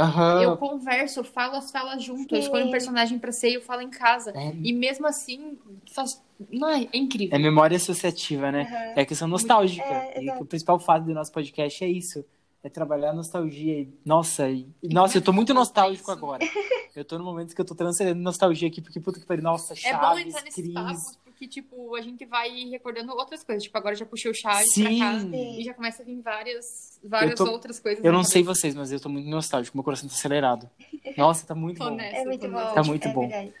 Uhum. 0.00 0.42
Eu 0.42 0.56
converso, 0.56 1.20
eu 1.20 1.24
falo 1.24 1.56
as 1.56 1.70
falas 1.70 2.02
junto, 2.02 2.30
Sim. 2.30 2.36
eu 2.36 2.40
escolho 2.40 2.66
um 2.66 2.70
personagem 2.70 3.18
pra 3.18 3.32
ser 3.32 3.50
e 3.50 3.54
eu 3.54 3.60
falo 3.60 3.82
em 3.82 3.90
casa. 3.90 4.32
É. 4.34 4.52
E 4.62 4.72
mesmo 4.72 5.06
assim, 5.06 5.58
faz... 5.92 6.22
Não, 6.50 6.68
é 6.68 6.88
incrível. 6.94 7.36
É 7.36 7.38
memória 7.38 7.76
associativa, 7.76 8.50
né? 8.50 8.62
Uhum. 8.62 9.00
É 9.00 9.04
questão 9.04 9.28
nostálgica. 9.28 9.84
É, 9.84 10.22
e 10.22 10.30
o 10.30 10.46
principal 10.46 10.78
fato 10.78 11.04
do 11.04 11.12
nosso 11.12 11.30
podcast 11.30 11.84
é 11.84 11.88
isso. 11.88 12.24
É 12.62 12.68
trabalhar 12.68 13.10
a 13.10 13.14
nostalgia. 13.14 13.88
Nossa, 14.04 14.48
e... 14.48 14.66
nossa, 14.84 15.18
eu 15.18 15.22
tô 15.22 15.32
muito 15.32 15.52
nostálgico 15.52 16.10
agora. 16.10 16.44
Eu 16.94 17.04
tô 17.04 17.16
no 17.16 17.24
momento 17.24 17.54
que 17.54 17.60
eu 17.60 17.64
tô 17.64 17.72
transcendendo 17.72 18.20
nostalgia 18.20 18.66
aqui, 18.66 18.80
porque 18.80 18.98
puta 18.98 19.20
que 19.20 19.24
pariu, 19.24 19.44
nossa, 19.44 19.76
Chaves, 19.76 19.96
É 19.96 20.00
bom 20.00 20.18
entrar 20.18 20.42
nesse 20.42 20.72
papo, 20.72 21.00
porque, 21.40 21.48
tipo, 21.48 21.96
a 21.96 22.02
gente 22.02 22.26
vai 22.26 22.50
recordando 22.68 23.12
outras 23.12 23.42
coisas. 23.42 23.62
Tipo, 23.62 23.78
agora 23.78 23.94
já 23.94 24.04
puxei 24.04 24.30
o 24.30 24.34
Sim. 24.34 24.42
pra 24.42 24.52
cá 24.52 25.18
e 25.32 25.64
já 25.64 25.72
começa 25.72 26.02
a 26.02 26.04
vir 26.04 26.20
várias, 26.20 27.00
várias 27.02 27.36
tô... 27.36 27.50
outras 27.50 27.80
coisas. 27.80 28.04
Eu 28.04 28.12
não 28.12 28.22
sei 28.22 28.42
vocês, 28.42 28.74
mas 28.74 28.92
eu 28.92 29.00
tô 29.00 29.08
muito 29.08 29.26
nostálgico, 29.26 29.74
meu 29.74 29.82
coração 29.82 30.06
tá 30.06 30.14
acelerado. 30.14 30.68
Nossa, 31.16 31.46
tá 31.46 31.54
muito 31.54 31.78
bom. 31.78 31.94
Nessa, 31.94 32.16
é 32.16 32.24
muito 32.26 32.46
bom. 32.46 32.74
Tá 32.74 32.82
muito 32.82 33.08
é 33.08 33.12
bom. 33.12 33.20
Verdade. 33.22 33.54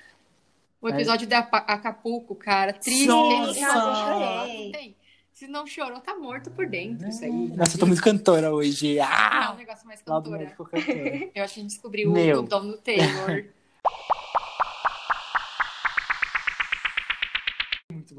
O 0.82 0.88
episódio 0.90 1.24
é. 1.24 1.28
de 1.28 1.34
Acapulco, 1.34 2.34
cara, 2.34 2.74
triste. 2.74 3.06
Nossa, 3.06 3.58
eu 3.58 4.44
chorei. 4.44 4.96
Se 5.32 5.46
não 5.46 5.66
chorou, 5.66 6.00
tá 6.00 6.14
morto 6.14 6.50
por 6.50 6.66
dentro. 6.66 7.08
Isso 7.08 7.24
aí. 7.24 7.30
Nossa, 7.30 7.76
eu 7.76 7.80
tô 7.80 7.86
muito 7.86 8.02
cantora 8.02 8.52
hoje. 8.52 9.00
Ah! 9.00 9.46
Não, 9.46 9.54
um 9.54 9.56
negócio 9.56 9.86
mais 9.86 10.02
cantora. 10.02 10.54
Eu 11.34 11.44
acho 11.44 11.54
que 11.54 11.60
a 11.60 11.62
gente 11.62 11.70
descobriu 11.70 12.10
Meu. 12.10 12.40
o 12.40 12.42
dom 12.42 12.66
do 12.66 12.76
Taylor. 12.76 13.44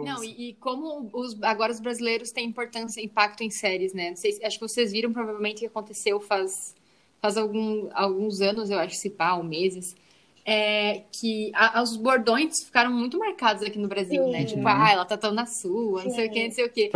Não, 0.04 0.24
e, 0.24 0.50
e, 0.50 0.54
como 0.56 1.10
os, 1.14 1.42
agora 1.44 1.72
os 1.72 1.80
brasileiros 1.80 2.32
têm 2.32 2.48
importância, 2.48 3.02
impacto 3.02 3.44
em 3.44 3.50
séries, 3.50 3.94
né? 3.94 4.14
Acho 4.44 4.60
que 4.60 4.68
vocês 4.68 4.92
viram 4.92 5.12
provavelmente 5.12 5.60
que 5.60 5.66
aconteceu 5.66 6.20
faz, 6.20 6.76
faz 7.22 7.38
algum, 7.38 7.90
alguns 7.94 8.42
anos, 8.42 8.70
eu 8.70 8.80
acho, 8.80 8.96
se 8.96 9.10
pá, 9.10 9.34
ou 9.34 9.44
meses. 9.44 9.96
É, 10.44 11.04
que 11.12 11.52
a, 11.54 11.84
os 11.84 11.96
bordões 11.96 12.64
ficaram 12.64 12.92
muito 12.92 13.20
marcados 13.20 13.62
aqui 13.62 13.78
no 13.78 13.88
Brasil, 13.88 14.28
né? 14.28 14.28
Sim. 14.28 14.32
né? 14.32 14.46
Tipo, 14.46 14.68
ah, 14.68 14.92
ela 14.92 15.06
tá 15.06 15.16
tão 15.16 15.32
na 15.32 15.46
sua, 15.46 16.02
Sim. 16.02 16.08
não 16.08 16.16
sei 16.16 16.28
o 16.28 16.32
que, 16.32 16.44
não 16.46 16.52
sei 16.52 16.66
o 16.66 16.70
que. 16.70 16.90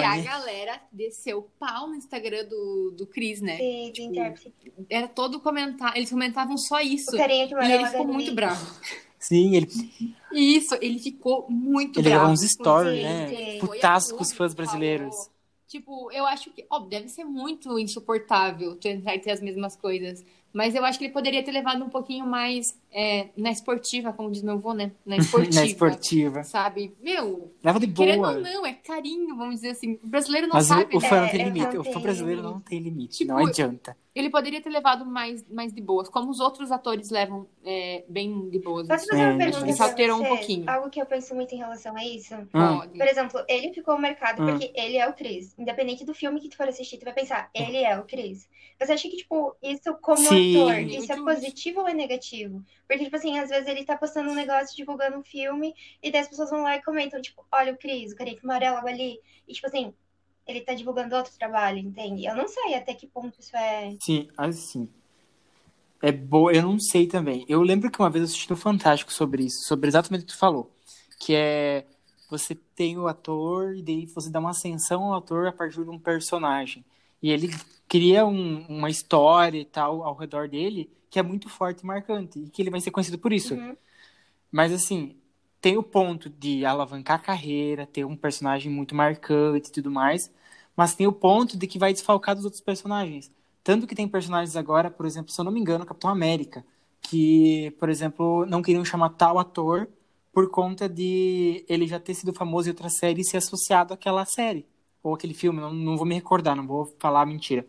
E 0.00 0.04
a 0.04 0.18
galera 0.18 0.80
desceu 0.90 1.48
pau 1.58 1.86
no 1.86 1.94
Instagram 1.94 2.46
do, 2.46 2.90
do 2.90 3.06
Cris, 3.06 3.40
né? 3.40 3.58
Sim, 3.58 3.92
tipo, 3.92 4.12
Era 4.88 5.06
todo 5.06 5.38
comentar, 5.38 5.96
eles 5.96 6.10
comentavam 6.10 6.56
só 6.56 6.80
isso. 6.80 7.16
e 7.68 7.72
ele 7.74 7.86
ficou 7.86 8.06
muito 8.06 8.34
bravo. 8.34 8.74
Sim, 9.20 9.54
ele. 9.54 9.68
Isso, 10.32 10.74
ele 10.80 10.98
ficou 10.98 11.46
muito 11.48 12.00
ele 12.00 12.08
bravo. 12.08 12.24
Ele 12.24 12.32
uns 12.32 12.40
stories, 12.40 13.02
né? 13.02 13.58
Putaço 13.60 14.16
com 14.16 14.22
os 14.22 14.32
fãs 14.32 14.54
brasileiros. 14.54 15.14
Tipo, 15.68 16.10
eu 16.10 16.26
acho 16.26 16.50
que, 16.50 16.66
óbvio, 16.68 16.90
deve 16.90 17.08
ser 17.08 17.22
muito 17.24 17.78
insuportável 17.78 18.74
tentar 18.74 19.16
ter 19.20 19.30
as 19.30 19.40
mesmas 19.40 19.76
coisas. 19.76 20.24
Mas 20.52 20.74
eu 20.74 20.84
acho 20.84 20.98
que 20.98 21.04
ele 21.04 21.12
poderia 21.12 21.42
ter 21.42 21.52
levado 21.52 21.84
um 21.84 21.88
pouquinho 21.88 22.26
mais 22.26 22.76
é, 22.92 23.28
na 23.36 23.50
esportiva, 23.52 24.12
como 24.12 24.30
diz 24.30 24.42
meu 24.42 24.54
avô, 24.54 24.72
né? 24.74 24.90
Na 25.06 25.16
esportiva. 25.18 25.54
na 25.60 25.64
esportiva. 25.66 26.42
Sabe? 26.44 26.94
Meu. 27.00 27.52
Leva 27.62 27.78
de 27.78 27.86
boa. 27.86 28.06
Querendo 28.06 28.24
ou 28.26 28.40
não, 28.40 28.66
é 28.66 28.72
carinho, 28.72 29.36
vamos 29.36 29.56
dizer 29.56 29.70
assim. 29.70 29.98
O 30.02 30.06
brasileiro 30.08 30.48
não 30.48 30.54
Mas 30.54 30.66
sabe. 30.66 30.96
o 30.96 31.00
fã 31.00 31.16
É, 31.16 31.20
não 31.20 31.28
tem 31.28 31.40
é, 31.40 31.44
limite. 31.44 31.74
não 31.74 31.80
O 31.80 31.84
fã 31.84 31.92
tem 31.92 32.02
brasileiro 32.02 32.42
não 32.42 32.60
tem 32.60 32.78
limite. 32.80 33.18
Tipo, 33.18 33.32
não 33.32 33.46
adianta. 33.46 33.96
Ele 34.12 34.28
poderia 34.28 34.60
ter 34.60 34.70
levado 34.70 35.06
mais, 35.06 35.48
mais 35.48 35.72
de 35.72 35.80
boas, 35.80 36.08
como 36.08 36.30
os 36.30 36.40
outros 36.40 36.72
atores 36.72 37.10
levam 37.10 37.46
é, 37.64 38.04
bem 38.08 38.50
de 38.50 38.58
boas. 38.58 38.88
Posso 38.88 39.06
fazer 39.06 39.22
É, 39.22 39.28
uma 39.28 39.38
pergunta 39.38 39.64
eles 39.66 39.76
pra 39.76 39.86
alteram 39.86 40.20
um 40.20 40.24
pouquinho. 40.24 40.68
Algo 40.68 40.90
que 40.90 41.00
eu 41.00 41.06
penso 41.06 41.32
muito 41.32 41.54
em 41.54 41.58
relação 41.58 41.96
a 41.96 42.04
isso. 42.04 42.34
Hum. 42.34 42.88
Por 42.96 43.06
exemplo, 43.06 43.40
ele 43.48 43.72
ficou 43.72 43.96
marcado 43.96 44.42
Hum. 44.42 44.46
porque 44.46 44.72
ele 44.74 44.96
é 44.96 45.08
o 45.08 45.12
Chris. 45.12 45.54
Independente 45.56 46.04
do 46.04 46.12
filme 46.12 46.40
que 46.40 46.48
tu 46.48 46.56
for 46.56 46.66
assistir, 46.68 46.98
tu 46.98 47.04
vai 47.04 47.14
pensar, 47.14 47.48
ele 47.54 47.76
é 47.76 47.96
o 47.98 48.02
Chris. 48.02 48.48
Você 48.80 48.92
acha 48.92 49.08
que, 49.10 49.16
tipo, 49.18 49.54
isso 49.62 49.94
como 50.00 50.16
Sim. 50.16 50.56
ator, 50.56 50.80
isso 50.80 51.12
é 51.12 51.16
positivo 51.16 51.80
ou 51.80 51.88
é 51.88 51.92
negativo? 51.92 52.64
Porque, 52.88 53.04
tipo 53.04 53.16
assim, 53.16 53.38
às 53.38 53.50
vezes 53.50 53.68
ele 53.68 53.84
tá 53.84 53.94
postando 53.96 54.30
um 54.30 54.34
negócio, 54.34 54.74
divulgando 54.74 55.18
um 55.18 55.22
filme, 55.22 55.74
e 56.02 56.10
daí 56.10 56.22
as 56.22 56.28
pessoas 56.28 56.48
vão 56.48 56.62
lá 56.62 56.76
e 56.76 56.82
comentam, 56.82 57.20
tipo, 57.20 57.44
olha 57.52 57.74
o 57.74 57.76
Chris, 57.76 58.12
o 58.12 58.16
careca 58.16 58.40
amarelo 58.42 58.78
ali. 58.86 59.20
E, 59.46 59.52
tipo 59.52 59.66
assim, 59.66 59.92
ele 60.46 60.62
tá 60.62 60.72
divulgando 60.72 61.14
outro 61.14 61.32
trabalho, 61.38 61.78
entende? 61.78 62.24
Eu 62.24 62.34
não 62.34 62.48
sei 62.48 62.74
até 62.74 62.94
que 62.94 63.06
ponto 63.06 63.38
isso 63.38 63.54
é... 63.54 63.96
Sim, 64.00 64.28
assim. 64.36 64.88
É 66.02 66.10
boa, 66.10 66.50
eu 66.50 66.62
não 66.62 66.78
sei 66.78 67.06
também. 67.06 67.44
Eu 67.46 67.60
lembro 67.60 67.90
que 67.90 67.98
uma 68.00 68.08
vez 68.08 68.22
eu 68.22 68.26
assisti 68.26 68.48
no 68.48 68.56
Fantástico 68.56 69.12
sobre 69.12 69.44
isso, 69.44 69.64
sobre 69.64 69.88
exatamente 69.88 70.22
o 70.22 70.26
que 70.26 70.32
tu 70.32 70.38
falou. 70.38 70.74
Que 71.18 71.34
é 71.34 71.84
você 72.30 72.54
tem 72.54 72.96
o 72.96 73.08
ator 73.08 73.76
e 73.76 73.82
daí 73.82 74.06
você 74.06 74.30
dá 74.30 74.38
uma 74.38 74.50
ascensão 74.50 75.02
ao 75.02 75.18
ator 75.18 75.48
a 75.48 75.52
partir 75.52 75.84
de 75.84 75.90
um 75.90 75.98
personagem. 75.98 76.84
E 77.22 77.30
ele 77.30 77.54
cria 77.88 78.24
um- 78.26 78.64
uma 78.68 78.88
história 78.88 79.58
e 79.58 79.64
tal 79.64 80.02
ao 80.02 80.14
redor 80.14 80.48
dele 80.48 80.90
que 81.10 81.18
é 81.18 81.22
muito 81.22 81.48
forte 81.48 81.80
e 81.80 81.86
marcante. 81.86 82.38
E 82.38 82.48
que 82.48 82.62
ele 82.62 82.70
vai 82.70 82.80
ser 82.80 82.92
conhecido 82.92 83.18
por 83.18 83.32
isso. 83.32 83.54
Uhum. 83.54 83.76
Mas 84.50 84.72
assim, 84.72 85.16
tem 85.60 85.76
o 85.76 85.82
ponto 85.82 86.30
de 86.30 86.64
alavancar 86.64 87.16
a 87.16 87.22
carreira, 87.22 87.86
ter 87.86 88.04
um 88.04 88.16
personagem 88.16 88.70
muito 88.70 88.94
marcante 88.94 89.68
e 89.68 89.72
tudo 89.72 89.90
mais, 89.90 90.32
mas 90.76 90.94
tem 90.94 91.06
o 91.06 91.12
ponto 91.12 91.58
de 91.58 91.66
que 91.66 91.78
vai 91.78 91.92
desfalcar 91.92 92.34
dos 92.34 92.44
outros 92.44 92.62
personagens. 92.62 93.30
Tanto 93.62 93.86
que 93.86 93.94
tem 93.94 94.08
personagens 94.08 94.56
agora, 94.56 94.90
por 94.90 95.04
exemplo, 95.04 95.32
se 95.32 95.40
eu 95.40 95.44
não 95.44 95.52
me 95.52 95.60
engano, 95.60 95.84
Capitão 95.84 96.10
América, 96.10 96.64
que, 97.02 97.72
por 97.78 97.88
exemplo, 97.88 98.46
não 98.46 98.62
queriam 98.62 98.84
chamar 98.84 99.10
tal 99.10 99.38
ator 99.38 99.88
por 100.32 100.48
conta 100.48 100.88
de 100.88 101.64
ele 101.68 101.86
já 101.86 101.98
ter 101.98 102.14
sido 102.14 102.32
famoso 102.32 102.68
em 102.68 102.70
outra 102.70 102.88
série 102.88 103.20
e 103.20 103.24
ser 103.24 103.38
associado 103.38 103.92
àquela 103.92 104.24
série, 104.24 104.64
ou 105.02 105.14
aquele 105.14 105.34
filme, 105.34 105.60
não, 105.60 105.72
não 105.72 105.96
vou 105.96 106.06
me 106.06 106.14
recordar, 106.14 106.56
não 106.56 106.66
vou 106.66 106.86
falar 106.98 107.26
mentira. 107.26 107.66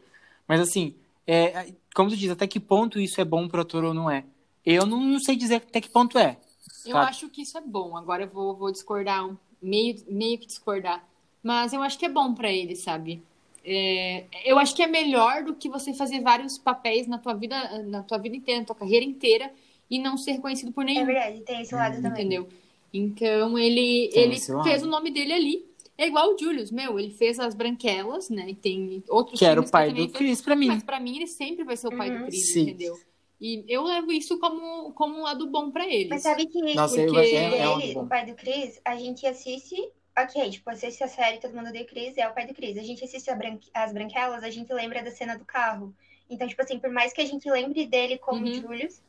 Mas 0.47 0.59
assim, 0.61 0.95
é, 1.25 1.73
como 1.95 2.09
tu 2.09 2.17
diz, 2.17 2.29
até 2.31 2.47
que 2.47 2.59
ponto 2.59 2.99
isso 2.99 3.19
é 3.21 3.25
bom 3.25 3.47
pro 3.47 3.61
ator 3.61 3.83
ou 3.83 3.93
não 3.93 4.09
é? 4.09 4.25
Eu 4.65 4.85
não, 4.85 4.99
não 4.99 5.19
sei 5.19 5.35
dizer 5.35 5.55
até 5.55 5.81
que 5.81 5.89
ponto 5.89 6.17
é. 6.17 6.37
Eu 6.85 6.93
Sabe? 6.93 7.07
acho 7.07 7.29
que 7.29 7.41
isso 7.41 7.57
é 7.57 7.61
bom. 7.61 7.95
Agora 7.97 8.23
eu 8.23 8.29
vou, 8.29 8.55
vou 8.55 8.71
discordar, 8.71 9.25
um- 9.27 9.37
meio, 9.61 9.95
meio 10.07 10.37
que 10.37 10.45
discordar. 10.45 11.03
Mas 11.43 11.73
eu 11.73 11.81
acho 11.81 11.97
que 11.97 12.05
é 12.05 12.09
bom 12.09 12.33
pra 12.33 12.51
ele, 12.51 12.75
sabe? 12.75 13.21
É, 13.63 14.25
eu 14.43 14.57
acho 14.57 14.75
que 14.75 14.81
é 14.81 14.87
melhor 14.87 15.43
do 15.43 15.53
que 15.55 15.69
você 15.69 15.93
fazer 15.93 16.21
vários 16.21 16.57
papéis 16.57 17.07
na 17.07 17.17
tua 17.19 17.33
vida, 17.33 17.83
na 17.83 18.01
tua 18.03 18.17
vida 18.17 18.35
inteira, 18.35 18.59
na 18.61 18.65
tua 18.65 18.75
carreira 18.75 19.05
inteira, 19.05 19.51
e 19.89 19.99
não 19.99 20.17
ser 20.17 20.33
reconhecido 20.33 20.71
por 20.71 20.81
É 20.81 20.85
nenhum, 20.85 21.05
verdade, 21.05 21.41
tem 21.41 21.61
esse 21.61 21.73
lado 21.75 22.01
também. 22.01 22.21
entendeu? 22.21 22.47
Então 22.93 23.57
ele, 23.57 24.09
Tem 24.11 24.23
ele 24.23 24.39
fez 24.63 24.83
o 24.83 24.87
nome 24.87 25.11
dele 25.11 25.33
ali. 25.33 25.65
É 26.01 26.07
igual 26.07 26.33
o 26.33 26.37
Julius, 26.37 26.71
meu, 26.71 26.99
ele 26.99 27.11
fez 27.11 27.39
as 27.39 27.53
branquelas, 27.53 28.27
né? 28.27 28.49
E 28.49 28.55
tem 28.55 29.03
outros 29.07 29.37
Que 29.37 29.45
era 29.45 29.61
o 29.61 29.69
pai 29.69 29.89
ele 29.89 30.07
do 30.07 30.09
fez. 30.09 30.17
Chris 30.17 30.41
pra 30.41 30.55
mim. 30.55 30.65
Mas 30.67 30.81
pra 30.81 30.99
mim 30.99 31.15
ele 31.17 31.27
sempre 31.27 31.63
vai 31.63 31.77
ser 31.77 31.89
o 31.89 31.91
pai 31.95 32.09
Uhum. 32.09 32.17
do 32.21 32.25
Chris, 32.25 32.53
Sim. 32.53 32.61
entendeu? 32.61 32.99
E 33.39 33.63
eu 33.67 33.83
levo 33.83 34.11
isso 34.11 34.39
como, 34.39 34.93
como 34.93 35.19
um 35.19 35.21
lado 35.21 35.45
bom 35.47 35.69
pra 35.69 35.85
eles. 35.87 36.09
Mas 36.09 36.23
sabe 36.23 36.47
que 36.47 36.73
Nossa, 36.73 36.95
Porque 36.95 37.17
é, 37.17 37.59
é 37.59 37.69
um 37.69 37.79
ele, 37.79 37.99
o 37.99 38.07
pai 38.07 38.25
do 38.25 38.33
Chris, 38.33 38.81
a 38.83 38.95
gente 38.95 39.27
assiste. 39.27 39.75
Ok, 40.17 40.49
tipo, 40.49 40.69
assiste 40.71 41.03
a 41.03 41.07
série, 41.07 41.39
todo 41.39 41.55
mundo 41.55 41.69
odeia 41.69 41.83
o 41.85 41.87
Chris, 41.87 42.17
é 42.17 42.27
o 42.27 42.33
pai 42.33 42.47
do 42.47 42.53
Chris. 42.55 42.77
A 42.77 42.83
gente 42.83 43.03
assiste 43.03 43.29
a 43.29 43.35
bran- 43.35 43.59
as 43.73 43.93
branquelas, 43.93 44.43
a 44.43 44.49
gente 44.49 44.73
lembra 44.73 45.03
da 45.03 45.11
cena 45.11 45.37
do 45.37 45.45
carro. 45.45 45.95
Então, 46.29 46.47
tipo 46.47 46.61
assim, 46.63 46.79
por 46.79 46.89
mais 46.89 47.13
que 47.13 47.21
a 47.21 47.25
gente 47.25 47.47
lembre 47.49 47.85
dele 47.85 48.17
como 48.17 48.45
Uhum. 48.45 48.53
Julius, 48.53 49.01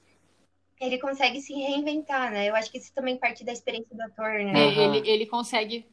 ele 0.81 0.99
consegue 0.99 1.41
se 1.41 1.55
reinventar, 1.55 2.31
né? 2.33 2.49
Eu 2.51 2.55
acho 2.55 2.71
que 2.71 2.79
isso 2.79 2.93
também 2.95 3.17
parte 3.17 3.45
da 3.45 3.53
experiência 3.53 3.95
do 3.97 4.03
ator, 4.03 4.33
né? 4.45 4.53
É, 4.53 4.67
Aham. 4.69 4.97
ele, 4.97 5.11
ele 5.11 5.27
consegue. 5.27 5.87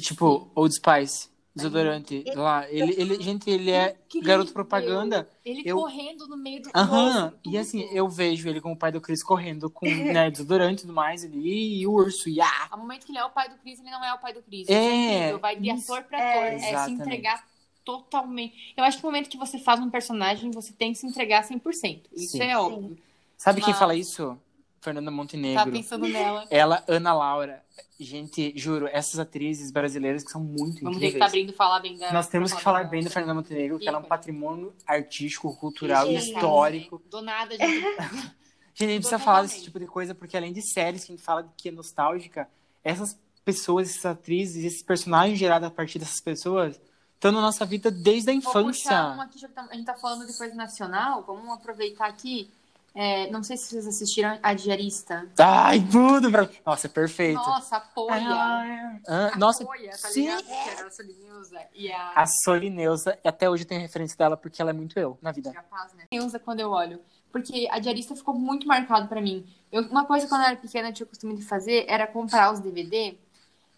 Tipo, 0.00 0.50
Old 0.54 0.74
Spice, 0.74 1.28
desodorante. 1.54 2.24
Lá, 2.34 2.66
ele, 2.70 2.94
ele, 2.98 3.22
gente, 3.22 3.48
ele 3.50 3.70
é 3.70 3.96
Incrível. 4.06 4.26
garoto 4.28 4.52
propaganda. 4.52 5.28
Ele 5.44 5.62
Eu- 5.64 5.76
correndo 5.76 6.26
no 6.26 6.36
meio 6.36 6.62
do 6.62 6.70
Aham. 6.74 7.32
E 7.44 7.58
assim, 7.58 7.82
eu 7.92 8.08
vejo 8.08 8.48
ele 8.48 8.60
como 8.60 8.74
o 8.74 8.78
pai 8.78 8.90
do 8.90 9.00
Chris 9.00 9.22
correndo 9.22 9.68
com 9.68 9.84
né, 10.26 10.30
desodorante 10.30 10.78
e 10.78 10.86
tudo 10.86 10.94
mais 10.94 11.24
ali, 11.24 11.80
e 11.80 11.86
o 11.86 11.92
urso, 11.92 12.28
e 12.28 12.40
ah, 12.40 12.68
Ao 12.70 12.78
momento 12.78 13.04
que 13.04 13.12
ele 13.12 13.18
é 13.18 13.24
o 13.24 13.30
pai 13.30 13.48
do 13.48 13.56
Chris, 13.56 13.78
ele 13.80 13.90
não 13.90 14.02
é 14.04 14.14
o 14.14 14.18
pai 14.18 14.32
do 14.32 14.42
Chris. 14.42 14.68
É, 14.68 15.16
incrível, 15.16 15.38
Vai 15.40 15.56
de 15.56 15.70
ator 15.70 16.02
pra 16.04 16.18
É, 16.18 16.32
ator. 16.32 16.44
É, 16.44 16.58
se 16.58 16.68
exatamente. 16.68 17.02
entregar 17.02 17.44
totalmente. 17.84 18.72
Eu 18.76 18.84
acho 18.84 18.96
que 18.98 19.02
no 19.02 19.10
momento 19.10 19.28
que 19.28 19.36
você 19.36 19.58
faz 19.58 19.80
um 19.80 19.90
personagem, 19.90 20.50
você 20.52 20.72
tem 20.72 20.92
que 20.92 20.98
se 20.98 21.06
entregar 21.06 21.42
100%. 21.44 22.02
Isso 22.14 22.32
Sim. 22.38 22.42
é 22.44 22.56
óbvio. 22.58 22.96
Sabe 23.36 23.60
quem 23.60 23.70
Mas- 23.70 23.78
fala 23.78 23.94
isso? 23.96 24.38
Fernanda 24.82 25.06
Tava 25.06 25.16
Montenegro. 25.16 25.72
pensando 25.72 26.06
nela. 26.08 26.44
Ela, 26.50 26.84
Ana 26.88 27.14
Laura. 27.14 27.62
Gente, 27.98 28.52
juro, 28.56 28.88
essas 28.88 29.20
atrizes 29.20 29.70
brasileiras 29.70 30.24
que 30.24 30.30
são 30.30 30.40
muito 30.42 30.58
Vamos 30.58 30.74
ter 30.74 30.82
que 30.82 30.88
incríveis. 30.88 31.14
estar 31.14 31.26
abrindo 31.26 31.52
falar 31.52 31.78
bem 31.80 31.96
da. 31.96 32.12
Nós 32.12 32.26
temos 32.26 32.52
que 32.52 32.60
falar 32.60 32.78
dela. 32.80 32.90
bem 32.90 33.04
da 33.04 33.10
Fernanda 33.10 33.34
Montenegro, 33.34 33.78
que 33.78 33.88
ela 33.88 33.98
é 33.98 34.00
um 34.00 34.04
patrimônio 34.04 34.74
artístico, 34.86 35.54
cultural, 35.56 36.06
Sim. 36.06 36.14
histórico. 36.16 37.00
Do 37.08 37.22
nada, 37.22 37.56
gente. 37.56 37.62
Gente, 38.74 38.88
a 38.88 38.92
gente 38.94 39.00
precisa 39.02 39.18
falar 39.18 39.42
desse 39.42 39.62
tipo 39.62 39.78
de 39.78 39.86
coisa, 39.86 40.14
porque 40.14 40.34
além 40.34 40.50
de 40.50 40.62
séries 40.62 41.04
que 41.04 41.12
a 41.12 41.14
gente 41.14 41.22
fala 41.22 41.52
que 41.58 41.68
é 41.68 41.72
nostálgica, 41.72 42.48
essas 42.82 43.18
pessoas, 43.44 43.90
essas 43.90 44.06
atrizes, 44.06 44.64
esses 44.64 44.82
personagens 44.82 45.38
gerados 45.38 45.68
a 45.68 45.70
partir 45.70 45.98
dessas 45.98 46.22
pessoas, 46.22 46.80
estão 47.14 47.30
na 47.30 47.42
nossa 47.42 47.66
vida 47.66 47.90
desde 47.90 48.30
a 48.30 48.32
Vou 48.32 48.40
puxar 48.40 48.60
uma 48.62 48.70
infância. 48.70 49.22
aqui, 49.24 49.38
já 49.38 49.48
que 49.48 49.54
tá- 49.54 49.68
a 49.70 49.74
gente 49.74 49.84
tá 49.84 49.94
falando 49.96 50.26
de 50.26 50.32
coisa 50.38 50.54
nacional. 50.54 51.22
Vamos 51.22 51.50
aproveitar 51.50 52.06
aqui. 52.06 52.50
É, 52.94 53.30
não 53.30 53.42
sei 53.42 53.56
se 53.56 53.68
vocês 53.70 53.86
assistiram 53.86 54.38
A 54.42 54.52
Diarista. 54.52 55.26
Ai, 55.38 55.80
tudo! 55.90 56.30
Pra... 56.30 56.48
Nossa, 56.64 56.86
é 56.86 56.90
perfeito. 56.90 57.36
Nossa, 57.36 57.76
apoia. 57.76 59.00
Ah, 59.08 59.32
nossa, 59.38 59.62
Apoia, 59.62 59.90
tá 59.92 60.08
sim. 60.08 60.26
ligado? 60.26 60.44
Que 60.44 60.52
era 60.52 60.86
a 60.86 60.90
Solineusa 60.90 61.60
e 61.74 61.90
a. 61.90 62.12
a 62.14 62.26
Solineusa, 62.26 63.18
até 63.24 63.48
hoje 63.48 63.64
tem 63.64 63.78
referência 63.78 64.16
dela, 64.16 64.36
porque 64.36 64.60
ela 64.60 64.70
é 64.70 64.74
muito 64.74 64.98
eu 64.98 65.18
na 65.22 65.32
vida. 65.32 65.52
Capaz, 65.52 65.94
né? 65.94 66.04
Neuza 66.12 66.38
quando 66.38 66.60
eu 66.60 66.70
olho. 66.70 67.00
Porque 67.30 67.66
a 67.70 67.78
diarista 67.78 68.14
ficou 68.14 68.34
muito 68.34 68.66
marcado 68.68 69.08
pra 69.08 69.22
mim. 69.22 69.46
Eu- 69.70 69.84
uma 69.88 70.04
coisa 70.04 70.28
quando 70.28 70.42
eu 70.42 70.48
era 70.48 70.56
pequena 70.56 70.90
eu 70.90 70.92
tinha 70.92 71.06
o 71.06 71.08
costume 71.08 71.34
de 71.34 71.42
fazer 71.42 71.86
era 71.88 72.06
comprar 72.06 72.52
os 72.52 72.60
DVD 72.60 73.16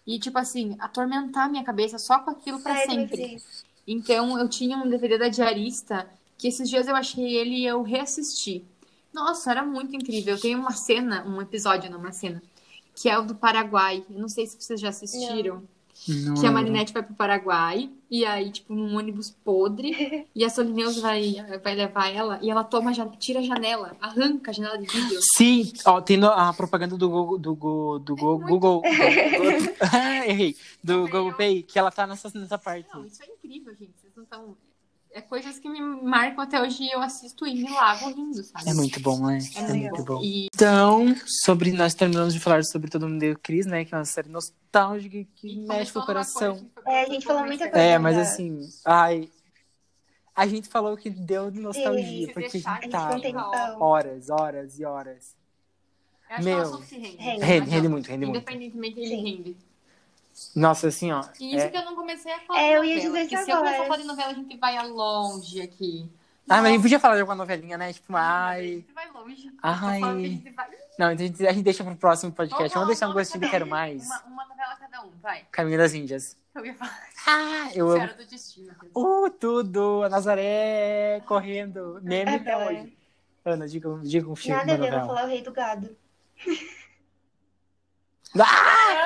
e, 0.05 0.19
tipo 0.19 0.37
assim, 0.37 0.75
atormentar 0.77 1.45
a 1.45 1.49
minha 1.49 1.63
cabeça 1.63 1.97
só 1.97 2.19
com 2.19 2.31
aquilo 2.31 2.59
pra 2.59 2.73
Ah, 2.73 2.81
também 2.85 3.07
sempre. 3.07 3.41
Então 3.87 4.37
eu 4.37 4.49
tinha 4.49 4.77
um 4.77 4.89
DVD 4.89 5.17
da 5.17 5.29
diarista 5.29 6.05
que 6.37 6.49
esses 6.49 6.69
dias 6.69 6.85
eu 6.85 6.95
achei 6.97 7.23
ele 7.33 7.55
e 7.61 7.65
eu 7.65 7.81
reassisti. 7.81 8.65
Nossa, 9.15 9.49
era 9.51 9.63
muito 9.63 9.95
incrível. 9.95 10.39
Tem 10.39 10.53
uma 10.55 10.71
cena, 10.73 11.25
um 11.25 11.41
episódio, 11.41 11.89
não 11.89 11.97
uma 11.99 12.11
cena, 12.11 12.43
que 12.93 13.09
é 13.09 13.17
o 13.17 13.23
do 13.23 13.33
Paraguai. 13.33 14.03
Eu 14.09 14.19
não 14.19 14.27
sei 14.29 14.45
se 14.45 14.57
vocês 14.61 14.79
já 14.79 14.89
assistiram. 14.89 15.63
Não 16.09 16.33
Que 16.35 16.45
a. 16.45 16.51
Marinette 16.51 16.91
vai 16.91 17.01
pro 17.01 17.15
Paraguai, 17.15 17.89
e 18.11 18.25
aí, 18.25 18.51
tipo, 18.51 18.73
num 18.75 18.97
ônibus 18.97 19.31
podre, 19.45 20.27
e 20.35 20.43
a 20.43 20.49
Solineusa 20.49 20.99
vai, 20.99 21.35
vai 21.63 21.73
levar 21.73 22.13
ela, 22.13 22.37
e 22.41 22.49
ela 22.51 22.65
toma, 22.65 22.91
tira 23.17 23.39
a 23.39 23.43
janela, 23.43 23.95
arranca 24.01 24.51
a 24.51 24.53
janela 24.53 24.77
de 24.77 24.85
vidro. 24.85 25.17
Sim, 25.37 25.71
ó, 25.85 26.01
tem 26.01 26.21
a 26.21 26.51
propaganda 26.51 26.97
do 26.97 27.09
Google, 27.09 27.37
do, 27.37 27.55
Go- 27.55 27.97
do 27.99 28.13
Google, 28.13 28.81
Ah, 29.79 30.27
errei, 30.27 30.57
do 30.83 31.05
Também 31.05 31.11
Google 31.11 31.33
Pay, 31.33 31.63
que 31.63 31.79
ela 31.79 31.89
tá 31.89 32.05
nessa, 32.05 32.29
nessa 32.37 32.57
parte. 32.57 32.89
Não, 32.93 33.05
isso 33.05 33.23
é 33.23 33.27
incrível, 33.27 33.73
gente. 33.73 33.93
Vocês 33.97 34.13
não 34.17 34.23
estão. 34.23 34.57
É 35.15 35.21
coisas 35.21 35.57
que 35.57 35.69
me 35.69 35.79
marcam 35.79 36.43
até 36.43 36.61
hoje 36.61 36.83
e 36.83 36.91
eu 36.91 36.99
assisto 37.01 37.47
e 37.47 37.55
me 37.63 37.69
lavo 37.71 38.09
rindo, 38.13 38.43
sabe? 38.43 38.69
É 38.69 38.73
muito 38.73 38.99
bom, 38.99 39.25
né? 39.25 39.39
É 39.55 39.59
É, 39.61 39.73
muito 39.73 40.03
bom. 40.03 40.21
E 40.21 40.47
Então, 40.53 41.15
sobre 41.25 41.71
nós 41.71 41.93
terminamos 41.93 42.33
de 42.33 42.39
falar 42.41 42.65
sobre 42.65 42.89
Todo 42.91 43.07
Mundo 43.07 43.19
Deu 43.21 43.39
Cris, 43.39 43.65
né? 43.65 43.85
Que 43.85 43.95
é 43.95 43.97
uma 43.97 44.03
série 44.03 44.27
nostálgica 44.27 45.25
que 45.35 45.53
e 45.53 45.59
mexe 45.65 45.93
com 45.93 45.99
o 45.99 46.05
coração. 46.05 46.69
coisa, 46.73 46.89
É, 46.89 47.03
a 47.03 47.05
gente 47.05 47.25
falou 47.25 47.45
muita 47.45 47.69
coisa. 47.69 47.85
É, 47.85 47.97
mas 47.97 48.17
assim, 48.17 48.59
ai. 48.83 49.29
A 50.35 50.45
gente 50.47 50.67
falou 50.67 50.97
que 50.97 51.09
deu 51.09 51.49
de 51.49 51.61
nostalgia, 51.61 52.03
Sim, 52.03 52.25
Se 52.25 52.33
porque 52.33 52.47
a 52.47 52.51
deixar, 52.51 52.81
gente 52.81 52.93
A 52.93 52.99
gente 53.11 53.11
tá 53.13 53.19
tem 53.21 53.31
noção. 53.33 53.81
horas, 53.81 54.29
horas 54.29 54.77
e 54.79 54.83
horas. 54.83 55.33
Eu 56.29 56.35
acho 56.35 56.43
Meu. 56.43 56.55
que 56.57 56.61
ela 56.61 56.77
só 56.77 56.83
se 56.83 56.95
rende. 56.97 57.15
Rende, 57.17 57.45
Rende, 57.45 57.69
rende 57.69 57.87
muito, 57.87 58.07
rende 58.09 58.25
muito. 58.25 58.37
Independentemente, 58.37 58.99
ele 58.99 59.15
rende. 59.15 59.57
Nossa, 60.55 60.87
assim, 60.89 61.11
ó. 61.11 61.23
E 61.39 61.55
isso 61.55 61.65
é- 61.65 61.69
que 61.69 61.77
eu 61.77 61.85
não 61.85 61.95
comecei 61.95 62.31
a 62.31 62.39
falar. 62.41 62.59
É, 62.61 62.77
eu 62.77 62.83
ia 62.83 62.95
dizer 62.99 63.19
porque 63.21 63.35
isso 63.35 63.45
se 63.45 63.51
eu 63.51 63.57
começar 63.57 63.71
a 63.71 63.75
agora. 63.75 63.87
falar 63.89 64.01
de 64.01 64.07
novela, 64.07 64.31
a 64.31 64.33
gente 64.33 64.57
vai 64.57 64.77
a 64.77 64.83
longe 64.83 65.61
aqui. 65.61 66.09
Ah, 66.47 66.57
mas 66.57 66.65
a 66.65 66.67
gente 66.67 66.71
Nossa, 66.77 66.81
podia 66.83 66.99
falar 66.99 67.15
de 67.15 67.21
alguma 67.21 67.35
novelinha, 67.35 67.77
né? 67.77 67.91
Tipo, 67.93 68.15
A 68.15 68.21
ai. 68.47 68.67
gente 68.67 68.93
vai 68.93 69.11
longe. 69.11 69.51
Ai. 69.63 69.99
Que 70.43 70.49
a 70.49 70.53
vai- 70.53 70.69
Não, 70.99 71.11
então 71.11 71.25
a 71.25 71.27
gente, 71.27 71.47
a 71.47 71.51
gente 71.51 71.63
deixa 71.63 71.83
pro 71.83 71.95
próximo 71.95 72.31
podcast. 72.31 72.73
Vamos 72.73 72.87
deixar 72.89 73.09
um 73.09 73.13
gostinho 73.13 73.39
cada 73.41 73.51
Quero. 73.51 73.67
Mais. 73.67 74.05
Uma, 74.05 74.23
uma 74.25 74.45
novela 74.45 74.75
cada 74.75 75.01
um, 75.03 75.11
vai. 75.21 75.43
Caminho 75.51 75.77
das 75.77 75.93
Índias. 75.93 76.37
Eu 76.53 76.65
ia 76.65 76.73
falar. 76.75 76.99
Ah, 77.27 77.69
eu 77.73 77.87
amo. 77.89 77.95
Senhora 77.99 78.13
do 78.13 78.25
Destino. 78.25 78.73
Uh, 78.95 79.29
tudo! 79.31 80.03
A 80.03 80.09
Nazaré 80.09 81.21
correndo. 81.25 81.99
Meme 82.03 82.35
até 82.35 82.53
Aham. 82.53 82.65
hoje. 82.67 82.97
Ana, 83.43 83.67
diga, 83.67 83.99
diga 84.03 84.29
um 84.29 84.35
filme. 84.35 84.57
Nada 84.57 84.73
a 84.73 84.77
ver, 84.77 84.93
eu 84.93 84.99
vou 84.99 85.07
falar 85.07 85.23
o 85.25 85.27
Rei 85.27 85.41
do 85.41 85.51
Gado. 85.51 85.95
Ah! 88.41 89.05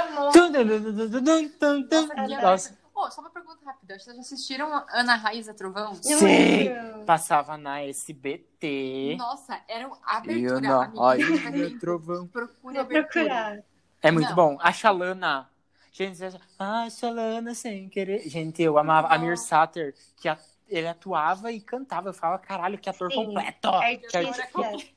Nossa. 2.42 2.78
Oh, 2.96 3.10
só 3.10 3.22
uma 3.22 3.30
pergunta 3.30 3.60
rápida. 3.65 3.98
Vocês 3.98 4.15
já 4.15 4.22
assistiram 4.22 4.84
Ana 4.92 5.15
Raiz 5.15 5.48
a 5.48 5.54
Trovão? 5.54 5.96
Sim! 6.02 6.70
Passava 7.06 7.58
na 7.58 7.82
SBT. 7.84 9.15
Nossa, 9.18 9.58
era 9.68 9.89
a 10.04 10.18
abertura. 10.18 10.60
Não, 10.60 10.92
olha, 10.98 11.80
trovão. 11.80 12.28
Procura 12.28 12.84
procurar. 12.84 13.60
É 14.02 14.12
muito 14.12 14.30
não. 14.30 14.36
bom. 14.36 14.58
A 14.60 14.74
Xalana. 14.74 15.50
Gente, 15.92 16.20
a 16.58 16.89
Xalana 16.89 17.56
sem 17.56 17.88
querer. 17.89 18.28
Gente, 18.28 18.62
eu 18.62 18.78
amava 18.78 19.08
a 19.08 19.18
Mir 19.18 19.38
Satter, 19.38 19.96
que 20.18 20.28
a 20.28 20.38
ele 20.69 20.88
atuava 20.88 21.51
e 21.51 21.60
cantava. 21.60 22.10
Eu 22.10 22.13
falava, 22.13 22.39
caralho, 22.39 22.77
que 22.77 22.89
ator 22.89 23.12
Sim, 23.12 23.25
completo. 23.25 23.67
É 23.67 23.95
que 23.97 24.17
artista... 24.17 24.47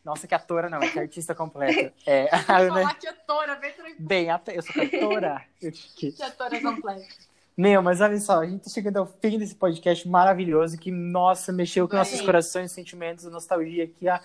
Nossa, 0.05 0.27
que 0.27 0.35
atora 0.35 0.69
não, 0.69 0.81
que 0.81 0.99
artista 0.99 1.35
completo. 1.35 1.93
É, 2.07 2.29
a 2.35 2.59
Ana... 2.59 2.95
que 2.95 3.07
atora, 3.07 3.59
bem, 3.99 4.27
eu 4.55 4.63
sou 4.63 4.75
cantora. 4.75 5.45
que 5.97 6.23
atora 6.23 6.61
completa. 6.61 7.07
Meu, 7.57 7.83
mas 7.83 8.01
olha 8.01 8.19
só, 8.19 8.41
a 8.41 8.47
gente 8.47 8.65
tá 8.65 8.71
chegando 8.71 8.97
ao 8.99 9.07
fim 9.07 9.39
desse 9.39 9.55
podcast 9.55 10.09
maravilhoso 10.09 10.79
que, 10.79 10.91
nossa, 10.91 11.53
mexeu 11.53 11.87
com 11.87 11.97
nossos 11.97 12.21
corações, 12.21 12.73
sentimentos, 12.73 13.25
nostalgia 13.27 13.85
aqui 13.85 14.09
a, 14.09 14.21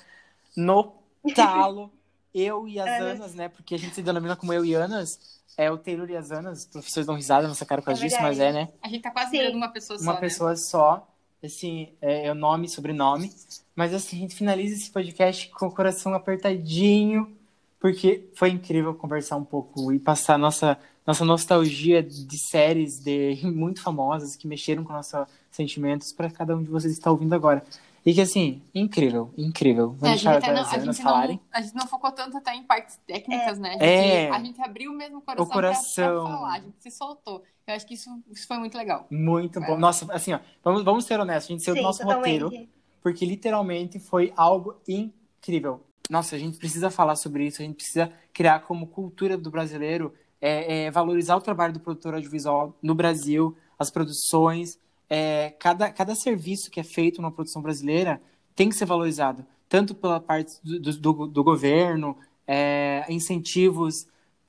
no 0.55 0.93
talo. 1.35 1.91
Eu 2.33 2.67
e 2.67 2.79
as 2.79 2.87
é, 2.87 2.99
Anas, 2.99 3.33
né? 3.33 3.49
Porque 3.49 3.73
a 3.73 3.79
gente 3.79 3.95
se 3.95 4.01
denomina 4.03 4.35
como 4.35 4.53
eu 4.53 4.63
e 4.63 4.75
Anas. 4.75 5.41
É 5.57 5.71
o 5.71 5.77
Taylor 5.77 6.07
e 6.07 6.15
as 6.15 6.29
Anas. 6.29 6.59
Os 6.59 6.65
professores 6.67 7.07
dão 7.07 7.15
risada 7.15 7.47
nessa 7.47 7.65
cara 7.65 7.81
por 7.81 7.87
causa 7.87 7.99
é 8.01 8.07
disso, 8.07 8.21
mas 8.21 8.39
é, 8.39 8.53
né? 8.53 8.69
A 8.79 8.87
gente 8.87 9.01
tá 9.01 9.09
quase 9.09 9.31
virando 9.31 9.57
uma 9.57 9.69
pessoa 9.69 9.97
só. 9.97 10.03
Uma 10.03 10.13
né? 10.13 10.19
pessoa 10.19 10.55
só 10.55 11.07
assim, 11.43 11.89
é, 12.01 12.27
é 12.27 12.31
o 12.31 12.35
nome, 12.35 12.67
sobrenome. 12.67 13.31
Mas 13.75 13.93
assim, 13.93 14.17
a 14.17 14.19
gente 14.21 14.35
finaliza 14.35 14.75
esse 14.75 14.91
podcast 14.91 15.49
com 15.49 15.67
o 15.67 15.71
coração 15.71 16.13
apertadinho, 16.13 17.35
porque 17.79 18.27
foi 18.33 18.49
incrível 18.49 18.93
conversar 18.93 19.37
um 19.37 19.43
pouco 19.43 19.93
e 19.93 19.99
passar 19.99 20.37
nossa, 20.37 20.77
nossa 21.05 21.23
nostalgia 21.23 22.01
de 22.01 22.37
séries 22.37 22.99
de 22.99 23.39
muito 23.45 23.81
famosas 23.81 24.35
que 24.35 24.47
mexeram 24.47 24.83
com 24.83 24.93
nossos 24.93 25.27
sentimentos 25.51 26.11
para 26.11 26.29
cada 26.29 26.55
um 26.55 26.63
de 26.63 26.69
vocês 26.69 26.93
que 26.93 26.99
está 26.99 27.11
ouvindo 27.11 27.33
agora. 27.33 27.63
E 28.07 28.13
que, 28.13 28.21
assim, 28.21 28.61
incrível, 28.73 29.33
incrível. 29.37 29.89
Vamos 29.89 30.03
é, 30.03 30.11
deixar 30.11 30.37
as 30.37 30.73
anos 30.75 30.97
falarem. 30.97 31.35
Não, 31.35 31.59
a 31.59 31.61
gente 31.61 31.75
não 31.75 31.85
focou 31.87 32.09
tanto 32.13 32.37
até 32.37 32.55
em 32.55 32.63
partes 32.63 32.97
técnicas, 33.05 33.57
é. 33.57 33.61
né? 33.61 33.69
A 33.71 33.73
gente, 33.73 33.83
é. 33.83 34.29
a 34.29 34.39
gente 34.39 34.61
abriu 34.61 34.93
mesmo 34.93 35.17
o 35.17 35.21
coração, 35.21 35.45
o 35.45 35.49
coração. 35.49 36.05
Pra, 36.05 36.23
pra 36.23 36.37
falar, 36.37 36.53
a 36.53 36.59
gente 36.61 36.75
se 36.79 36.89
soltou. 36.89 37.43
Eu 37.67 37.75
acho 37.75 37.85
que 37.85 37.95
isso, 37.95 38.09
isso 38.31 38.47
foi 38.47 38.59
muito 38.59 38.77
legal. 38.77 39.05
Muito 39.11 39.59
bom. 39.59 39.73
É. 39.73 39.77
Nossa, 39.77 40.07
assim, 40.13 40.31
ó, 40.31 40.39
vamos, 40.63 40.85
vamos 40.85 41.03
ser 41.03 41.19
honestos, 41.19 41.49
a 41.49 41.53
gente 41.53 41.65
saiu 41.65 41.75
do 41.75 41.81
nosso 41.81 42.01
totalmente. 42.01 42.43
roteiro, 42.43 42.69
porque 43.03 43.25
literalmente 43.25 43.99
foi 43.99 44.31
algo 44.37 44.77
incrível. 44.87 45.81
Nossa, 46.09 46.37
a 46.37 46.39
gente 46.39 46.57
precisa 46.57 46.89
falar 46.89 47.17
sobre 47.17 47.45
isso, 47.45 47.61
a 47.61 47.65
gente 47.65 47.75
precisa 47.75 48.09
criar 48.31 48.61
como 48.61 48.87
cultura 48.87 49.37
do 49.37 49.51
brasileiro 49.51 50.13
é, 50.39 50.85
é, 50.85 50.91
valorizar 50.91 51.35
o 51.35 51.41
trabalho 51.41 51.73
do 51.73 51.81
produtor 51.81 52.13
audiovisual 52.13 52.73
no 52.81 52.95
Brasil, 52.95 53.53
as 53.77 53.91
produções, 53.91 54.79
é, 55.09 55.53
cada, 55.59 55.89
cada 55.91 56.15
serviço 56.15 56.69
que 56.69 56.79
é 56.79 56.83
feito 56.83 57.21
na 57.21 57.31
produção 57.31 57.61
brasileira 57.61 58.21
tem 58.55 58.69
que 58.69 58.75
ser 58.75 58.85
valorizado, 58.85 59.45
tanto 59.69 59.93
pela 59.93 60.19
parte 60.19 60.53
do, 60.63 60.79
do, 60.79 61.27
do 61.27 61.43
governo, 61.43 62.17
é, 62.47 63.05
incentivos, 63.09 64.07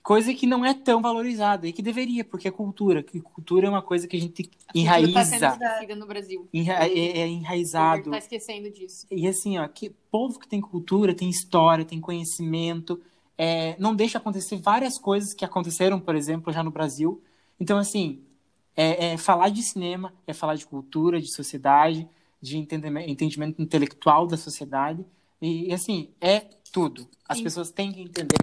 coisa 0.09 0.33
que 0.33 0.47
não 0.47 0.65
é 0.65 0.73
tão 0.73 1.03
valorizada 1.03 1.69
e 1.69 1.73
que 1.73 1.83
deveria, 1.83 2.25
porque 2.25 2.49
é 2.49 2.51
cultura, 2.51 3.03
que 3.03 3.21
cultura 3.21 3.67
é 3.67 3.71
uma 3.71 3.83
coisa 3.83 4.09
que 4.09 4.17
a 4.17 4.21
gente 4.21 4.51
enraiza. 4.75 5.21
Está 5.21 5.95
no 5.95 6.07
Brasil. 6.07 6.49
Enra 6.51 6.87
é, 6.87 6.99
é 6.99 7.29
enraizado. 7.29 8.05
Está 8.05 8.17
esquecendo 8.17 8.71
disso. 8.71 9.07
E 9.11 9.29
assim, 9.29 9.59
ó, 9.59 9.69
que 9.69 9.91
povo 10.11 10.39
que 10.39 10.49
tem 10.49 10.63
cultura, 10.63 11.15
tem 11.15 11.29
história, 11.29 11.85
tem 11.85 12.01
conhecimento, 12.01 12.99
é, 13.37 13.77
não 13.79 13.95
deixa 13.95 14.17
acontecer 14.17 14.57
várias 14.57 14.99
coisas 14.99 15.35
que 15.35 15.45
aconteceram, 15.45 16.01
por 16.01 16.17
exemplo, 16.17 16.53
já 16.53 16.63
no 16.63 16.71
Brasil. 16.71 17.23
Então, 17.61 17.77
assim, 17.77 18.21
é, 18.79 19.13
é 19.13 19.17
falar 19.19 19.49
de 19.49 19.63
cinema, 19.63 20.15
é 20.27 20.33
falar 20.33 20.55
de 20.55 20.65
cultura, 20.65 21.21
de 21.21 21.35
sociedade, 21.35 22.09
de 22.41 22.57
entendimento, 22.57 23.11
entendimento 23.11 23.61
intelectual 23.61 24.27
da 24.27 24.37
sociedade. 24.37 25.05
E, 25.43 25.73
assim, 25.73 26.11
é 26.21 26.41
tudo. 26.73 27.09
As 27.29 27.39
Sim. 27.39 27.45
pessoas 27.45 27.71
têm 27.71 27.93
que 27.93 28.01
entender 28.01 28.39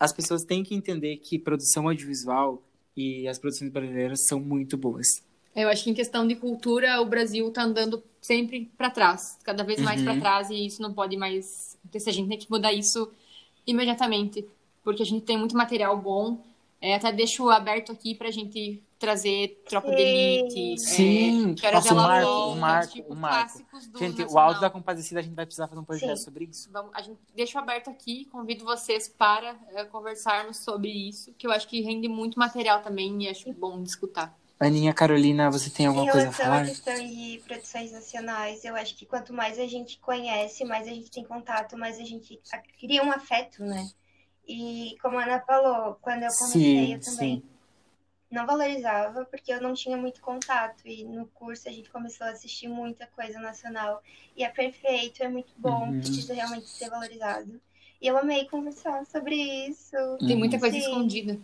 as 0.00 0.14
pessoas 0.14 0.42
têm 0.44 0.64
que 0.64 0.74
entender 0.74 1.18
que 1.18 1.38
produção 1.38 1.86
audiovisual 1.86 2.62
e 2.96 3.28
as 3.28 3.38
produções 3.38 3.70
brasileiras 3.70 4.26
são 4.26 4.40
muito 4.40 4.78
boas. 4.78 5.06
Eu 5.54 5.68
acho 5.68 5.84
que 5.84 5.90
em 5.90 5.94
questão 5.94 6.26
de 6.26 6.36
cultura, 6.36 7.02
o 7.02 7.04
Brasil 7.04 7.46
está 7.48 7.64
andando 7.64 8.02
sempre 8.20 8.70
para 8.78 8.88
trás, 8.88 9.36
cada 9.44 9.62
vez 9.62 9.78
mais 9.80 10.00
uhum. 10.00 10.06
para 10.06 10.20
trás, 10.20 10.48
e 10.48 10.66
isso 10.66 10.80
não 10.80 10.94
pode 10.94 11.18
mais 11.18 11.76
acontecer. 11.80 12.10
A 12.10 12.12
gente 12.14 12.28
tem 12.28 12.38
que 12.38 12.50
mudar 12.50 12.72
isso 12.72 13.10
imediatamente, 13.66 14.46
porque 14.82 15.02
a 15.02 15.06
gente 15.06 15.26
tem 15.26 15.36
muito 15.36 15.54
material 15.54 16.00
bom. 16.00 16.42
É, 16.80 16.94
até 16.94 17.12
deixo 17.12 17.50
aberto 17.50 17.92
aqui 17.92 18.14
para 18.14 18.28
a 18.28 18.32
gente 18.32 18.82
trazer 19.00 19.62
Tropa 19.66 19.90
de 19.92 20.02
Elite. 20.02 20.78
Sim, 20.78 21.54
é, 21.62 21.72
Nossa, 21.72 21.94
o 21.94 21.96
Marco, 21.96 22.28
o 22.28 22.56
Marco, 22.56 22.92
tipo, 22.92 23.12
o 23.14 23.16
Marco. 23.16 23.58
gente, 23.98 24.18
Nacional. 24.20 24.34
o 24.34 24.38
áudio 24.38 24.60
da 24.60 24.68
Compadecida, 24.70 25.20
a 25.20 25.22
gente 25.22 25.34
vai 25.34 25.46
precisar 25.46 25.66
fazer 25.66 25.80
um 25.80 25.84
podcast 25.84 26.18
Sim. 26.18 26.24
sobre 26.24 26.44
isso. 26.44 26.70
Vamos, 26.70 26.92
a 26.94 27.00
gente 27.00 27.18
deixa 27.34 27.58
aberto 27.58 27.88
aqui, 27.88 28.26
convido 28.26 28.62
vocês 28.62 29.08
para 29.08 29.56
é, 29.68 29.84
conversarmos 29.86 30.58
sobre 30.58 30.90
isso, 30.90 31.32
que 31.32 31.46
eu 31.46 31.50
acho 31.50 31.66
que 31.66 31.80
rende 31.80 32.08
muito 32.08 32.38
material 32.38 32.82
também 32.82 33.24
e 33.24 33.28
acho 33.30 33.50
bom 33.54 33.82
escutar. 33.82 34.38
Aninha 34.60 34.92
Carolina, 34.92 35.50
você 35.50 35.70
tem 35.70 35.86
alguma 35.86 36.12
coisa 36.12 36.28
a 36.28 36.32
falar? 36.32 36.60
Em 36.60 36.64
relação 36.66 36.92
à 36.92 36.94
questão 36.94 37.08
de 37.08 37.42
produções 37.46 37.92
nacionais, 37.92 38.64
eu 38.66 38.76
acho 38.76 38.94
que 38.94 39.06
quanto 39.06 39.32
mais 39.32 39.58
a 39.58 39.66
gente 39.66 39.98
conhece, 39.98 40.62
mais 40.66 40.86
a 40.86 40.90
gente 40.90 41.10
tem 41.10 41.24
contato, 41.24 41.78
mais 41.78 41.98
a 41.98 42.04
gente 42.04 42.38
cria 42.78 43.02
um 43.02 43.10
afeto, 43.10 43.64
né? 43.64 43.88
E 44.46 44.96
como 45.00 45.18
a 45.18 45.24
Ana 45.24 45.40
falou, 45.40 45.94
quando 46.02 46.24
eu 46.24 46.30
comecei, 46.32 46.60
sim, 46.60 46.92
eu 46.92 47.00
também 47.00 47.40
sim 47.40 47.49
não 48.30 48.46
valorizava 48.46 49.24
porque 49.24 49.52
eu 49.52 49.60
não 49.60 49.74
tinha 49.74 49.96
muito 49.96 50.20
contato 50.20 50.86
e 50.86 51.04
no 51.04 51.26
curso 51.26 51.68
a 51.68 51.72
gente 51.72 51.90
começou 51.90 52.26
a 52.26 52.30
assistir 52.30 52.68
muita 52.68 53.06
coisa 53.08 53.40
nacional 53.40 54.02
e 54.36 54.44
é 54.44 54.48
perfeito, 54.48 55.22
é 55.22 55.28
muito 55.28 55.52
bom, 55.56 55.88
uhum. 55.88 56.00
precisa 56.00 56.32
realmente 56.32 56.68
ser 56.68 56.88
valorizado. 56.88 57.60
E 58.00 58.06
eu 58.06 58.16
amei 58.16 58.46
conversar 58.46 59.04
sobre 59.04 59.34
isso. 59.68 59.96
Tem 60.26 60.36
muita 60.36 60.58
coisa 60.58 60.74
Sim. 60.74 60.82
escondida. 60.82 61.38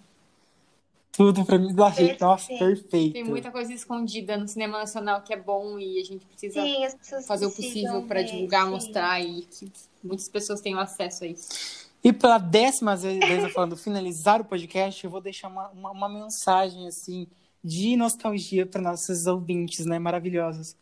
Tudo 1.12 1.44
pra 1.46 1.58
mim, 1.58 1.74
perfeito. 1.74 2.22
nossa, 2.22 2.46
perfeito. 2.46 3.14
Tem 3.14 3.24
muita 3.24 3.50
coisa 3.50 3.72
escondida 3.72 4.36
no 4.36 4.46
cinema 4.46 4.78
nacional 4.78 5.22
que 5.22 5.32
é 5.32 5.36
bom 5.36 5.78
e 5.78 5.98
a 5.98 6.04
gente 6.04 6.24
precisa 6.26 6.62
Sim, 6.62 7.22
fazer 7.26 7.46
o 7.46 7.50
possível 7.50 8.02
para 8.02 8.22
divulgar, 8.22 8.66
mostrar 8.66 9.18
e 9.20 9.42
que 9.42 9.72
muitas 10.04 10.28
pessoas 10.28 10.60
tenham 10.60 10.78
acesso 10.78 11.24
a 11.24 11.26
isso. 11.26 11.85
E 12.06 12.12
pela 12.12 12.38
décima 12.38 12.94
vez 12.94 13.42
eu 13.42 13.50
falando 13.50 13.76
finalizar 13.76 14.40
o 14.40 14.44
podcast, 14.44 15.02
eu 15.02 15.10
vou 15.10 15.20
deixar 15.20 15.48
uma, 15.48 15.70
uma, 15.70 15.90
uma 15.90 16.08
mensagem 16.08 16.86
assim 16.86 17.26
de 17.64 17.96
nostalgia 17.96 18.64
para 18.64 18.80
nossos 18.80 19.26
ouvintes, 19.26 19.84
né, 19.84 19.98
maravilhosos. 19.98 20.76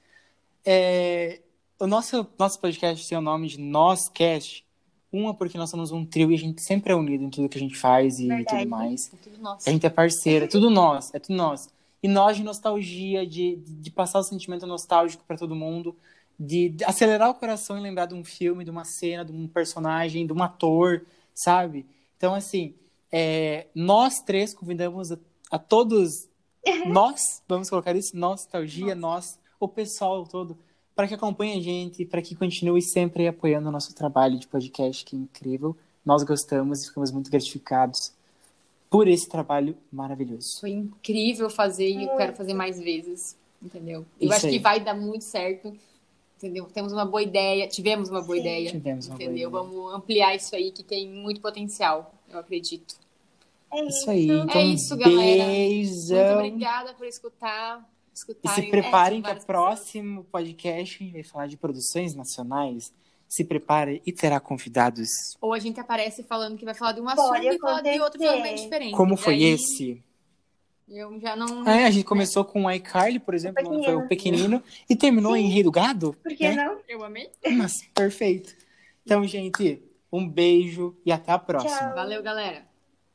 É, 0.62 1.40
o 1.80 1.86
nosso 1.86 2.26
nosso 2.38 2.60
podcast 2.60 3.08
tem 3.08 3.16
o 3.16 3.22
nome 3.22 3.48
de 3.48 3.58
Noscast. 3.58 4.66
Uma 5.10 5.32
porque 5.32 5.56
nós 5.56 5.70
somos 5.70 5.92
um 5.92 6.04
trio 6.04 6.30
e 6.30 6.34
a 6.34 6.38
gente 6.38 6.60
sempre 6.60 6.92
é 6.92 6.94
unido 6.94 7.24
em 7.24 7.30
tudo 7.30 7.48
que 7.48 7.56
a 7.56 7.60
gente 7.60 7.78
faz 7.78 8.18
e 8.18 8.28
Verdade. 8.28 8.58
tudo 8.58 8.68
mais. 8.68 9.10
É 9.10 9.16
tudo 9.16 9.38
nosso. 9.38 9.66
A 9.66 9.72
gente 9.72 9.86
é 9.86 9.90
parceira, 9.90 10.44
é 10.44 10.48
tudo 10.48 10.68
nós, 10.68 11.10
é 11.14 11.18
tudo 11.18 11.36
nós. 11.36 11.70
E 12.02 12.08
nós 12.08 12.36
de 12.36 12.44
nostalgia, 12.44 13.26
de, 13.26 13.56
de 13.56 13.90
passar 13.90 14.18
o 14.18 14.22
sentimento 14.22 14.66
nostálgico 14.66 15.24
para 15.26 15.38
todo 15.38 15.54
mundo 15.54 15.96
de, 16.38 16.74
acelerar 16.84 17.30
o 17.30 17.34
coração 17.34 17.78
e 17.78 17.80
lembrar 17.80 18.06
de 18.06 18.14
um 18.14 18.24
filme, 18.24 18.64
de 18.64 18.70
uma 18.70 18.84
cena, 18.84 19.24
de 19.24 19.32
um 19.32 19.46
personagem, 19.46 20.26
de 20.26 20.32
um 20.32 20.42
ator, 20.42 21.02
sabe? 21.34 21.86
Então, 22.16 22.34
assim, 22.34 22.74
é, 23.10 23.66
nós 23.74 24.20
três 24.20 24.54
convidamos 24.54 25.12
a, 25.12 25.18
a, 25.50 25.58
todos, 25.58 26.28
nós, 26.86 27.42
vamos 27.48 27.68
colocar 27.68 27.94
isso, 27.96 28.16
nostalgia, 28.16 28.94
nós, 28.94 29.38
o 29.58 29.68
pessoal 29.68 30.26
todo, 30.26 30.56
para 30.94 31.08
que 31.08 31.14
acompanhe 31.14 31.58
a 31.58 31.62
gente, 31.62 32.04
para 32.04 32.22
que 32.22 32.34
continue 32.34 32.80
sempre 32.80 33.26
apoiando 33.26 33.68
o 33.68 33.72
nosso 33.72 33.94
trabalho 33.94 34.38
de 34.38 34.46
podcast, 34.46 35.04
que 35.04 35.16
é 35.16 35.18
incrível. 35.18 35.76
Nós 36.04 36.22
gostamos 36.22 36.82
e 36.82 36.86
ficamos 36.86 37.10
muito 37.10 37.30
gratificados 37.30 38.12
por 38.88 39.08
esse 39.08 39.28
trabalho 39.28 39.76
maravilhoso. 39.90 40.60
Foi 40.60 40.70
incrível 40.70 41.50
fazer 41.50 41.88
e 41.88 42.04
eu 42.04 42.16
quero 42.16 42.34
fazer 42.36 42.54
mais 42.54 42.78
vezes, 42.78 43.36
entendeu? 43.60 44.06
Eu 44.20 44.26
Isso 44.26 44.34
acho 44.34 44.46
aí. 44.46 44.52
que 44.52 44.58
vai 44.60 44.78
dar 44.78 44.94
muito 44.94 45.24
certo 45.24 45.76
entendeu? 46.44 46.66
Temos 46.66 46.92
uma 46.92 47.04
boa 47.04 47.22
ideia, 47.22 47.66
tivemos 47.66 48.10
uma 48.10 48.20
boa 48.20 48.34
Sim. 48.34 48.42
ideia, 48.42 48.70
tivemos 48.70 49.06
uma 49.06 49.14
entendeu? 49.14 49.50
Boa 49.50 49.64
ideia. 49.64 49.80
Vamos 49.80 49.94
ampliar 49.94 50.34
isso 50.34 50.54
aí 50.54 50.70
que 50.70 50.82
tem 50.82 51.08
muito 51.08 51.40
potencial, 51.40 52.14
eu 52.30 52.38
acredito. 52.38 52.96
É 53.72 53.84
isso 53.86 54.10
aí. 54.10 54.30
Então, 54.30 54.60
é 54.60 54.64
isso, 54.64 54.96
galera. 54.96 55.46
Beijão. 55.46 56.34
Muito 56.40 56.46
obrigada 56.46 56.94
por 56.94 57.06
escutar. 57.06 57.88
E 58.44 58.48
se 58.48 58.62
preparem 58.70 59.20
que 59.20 59.30
o 59.30 59.44
próximo 59.44 60.24
podcast 60.24 61.02
a 61.02 61.04
gente 61.04 61.12
vai 61.12 61.24
falar 61.24 61.46
de 61.48 61.56
produções 61.56 62.14
nacionais. 62.14 62.92
Se 63.26 63.42
prepare 63.42 64.00
e 64.06 64.12
terá 64.12 64.38
convidados. 64.38 65.08
Ou 65.40 65.52
a 65.52 65.58
gente 65.58 65.80
aparece 65.80 66.22
falando 66.22 66.56
que 66.56 66.64
vai 66.64 66.74
falar 66.74 66.92
de 66.92 67.00
um 67.00 67.08
assunto 67.08 67.30
Pode 67.30 67.48
e 67.48 67.58
falar 67.58 67.80
de 67.80 67.98
outro 67.98 68.20
totalmente 68.20 68.62
diferente. 68.62 68.94
Como 68.94 69.16
foi 69.16 69.34
aí... 69.34 69.44
esse? 69.44 70.00
Eu 70.88 71.18
já 71.18 71.34
não. 71.34 71.66
É, 71.66 71.86
a 71.86 71.90
gente 71.90 72.04
começou 72.04 72.44
com 72.44 72.64
o 72.64 72.70
iCarly, 72.70 73.18
por 73.18 73.34
exemplo, 73.34 73.62
o 73.66 73.82
foi 73.82 73.94
o 73.94 74.06
pequenino, 74.06 74.62
e 74.88 74.94
terminou 74.94 75.34
Sim. 75.34 75.40
em 75.40 75.48
Rei 75.48 75.62
do 75.62 75.70
Gado. 75.70 76.14
Por 76.22 76.34
que 76.34 76.48
né? 76.48 76.56
não? 76.56 76.78
Eu 76.88 77.02
amei. 77.02 77.30
Mas, 77.52 77.72
perfeito. 77.94 78.54
Então, 79.04 79.26
gente, 79.26 79.82
um 80.12 80.28
beijo 80.28 80.96
e 81.04 81.12
até 81.12 81.32
a 81.32 81.38
próxima. 81.38 81.76
Tchau. 81.76 81.94
Valeu, 81.94 82.22
galera. 82.22 82.66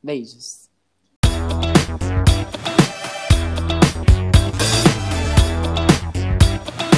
Beijos. 0.02 0.69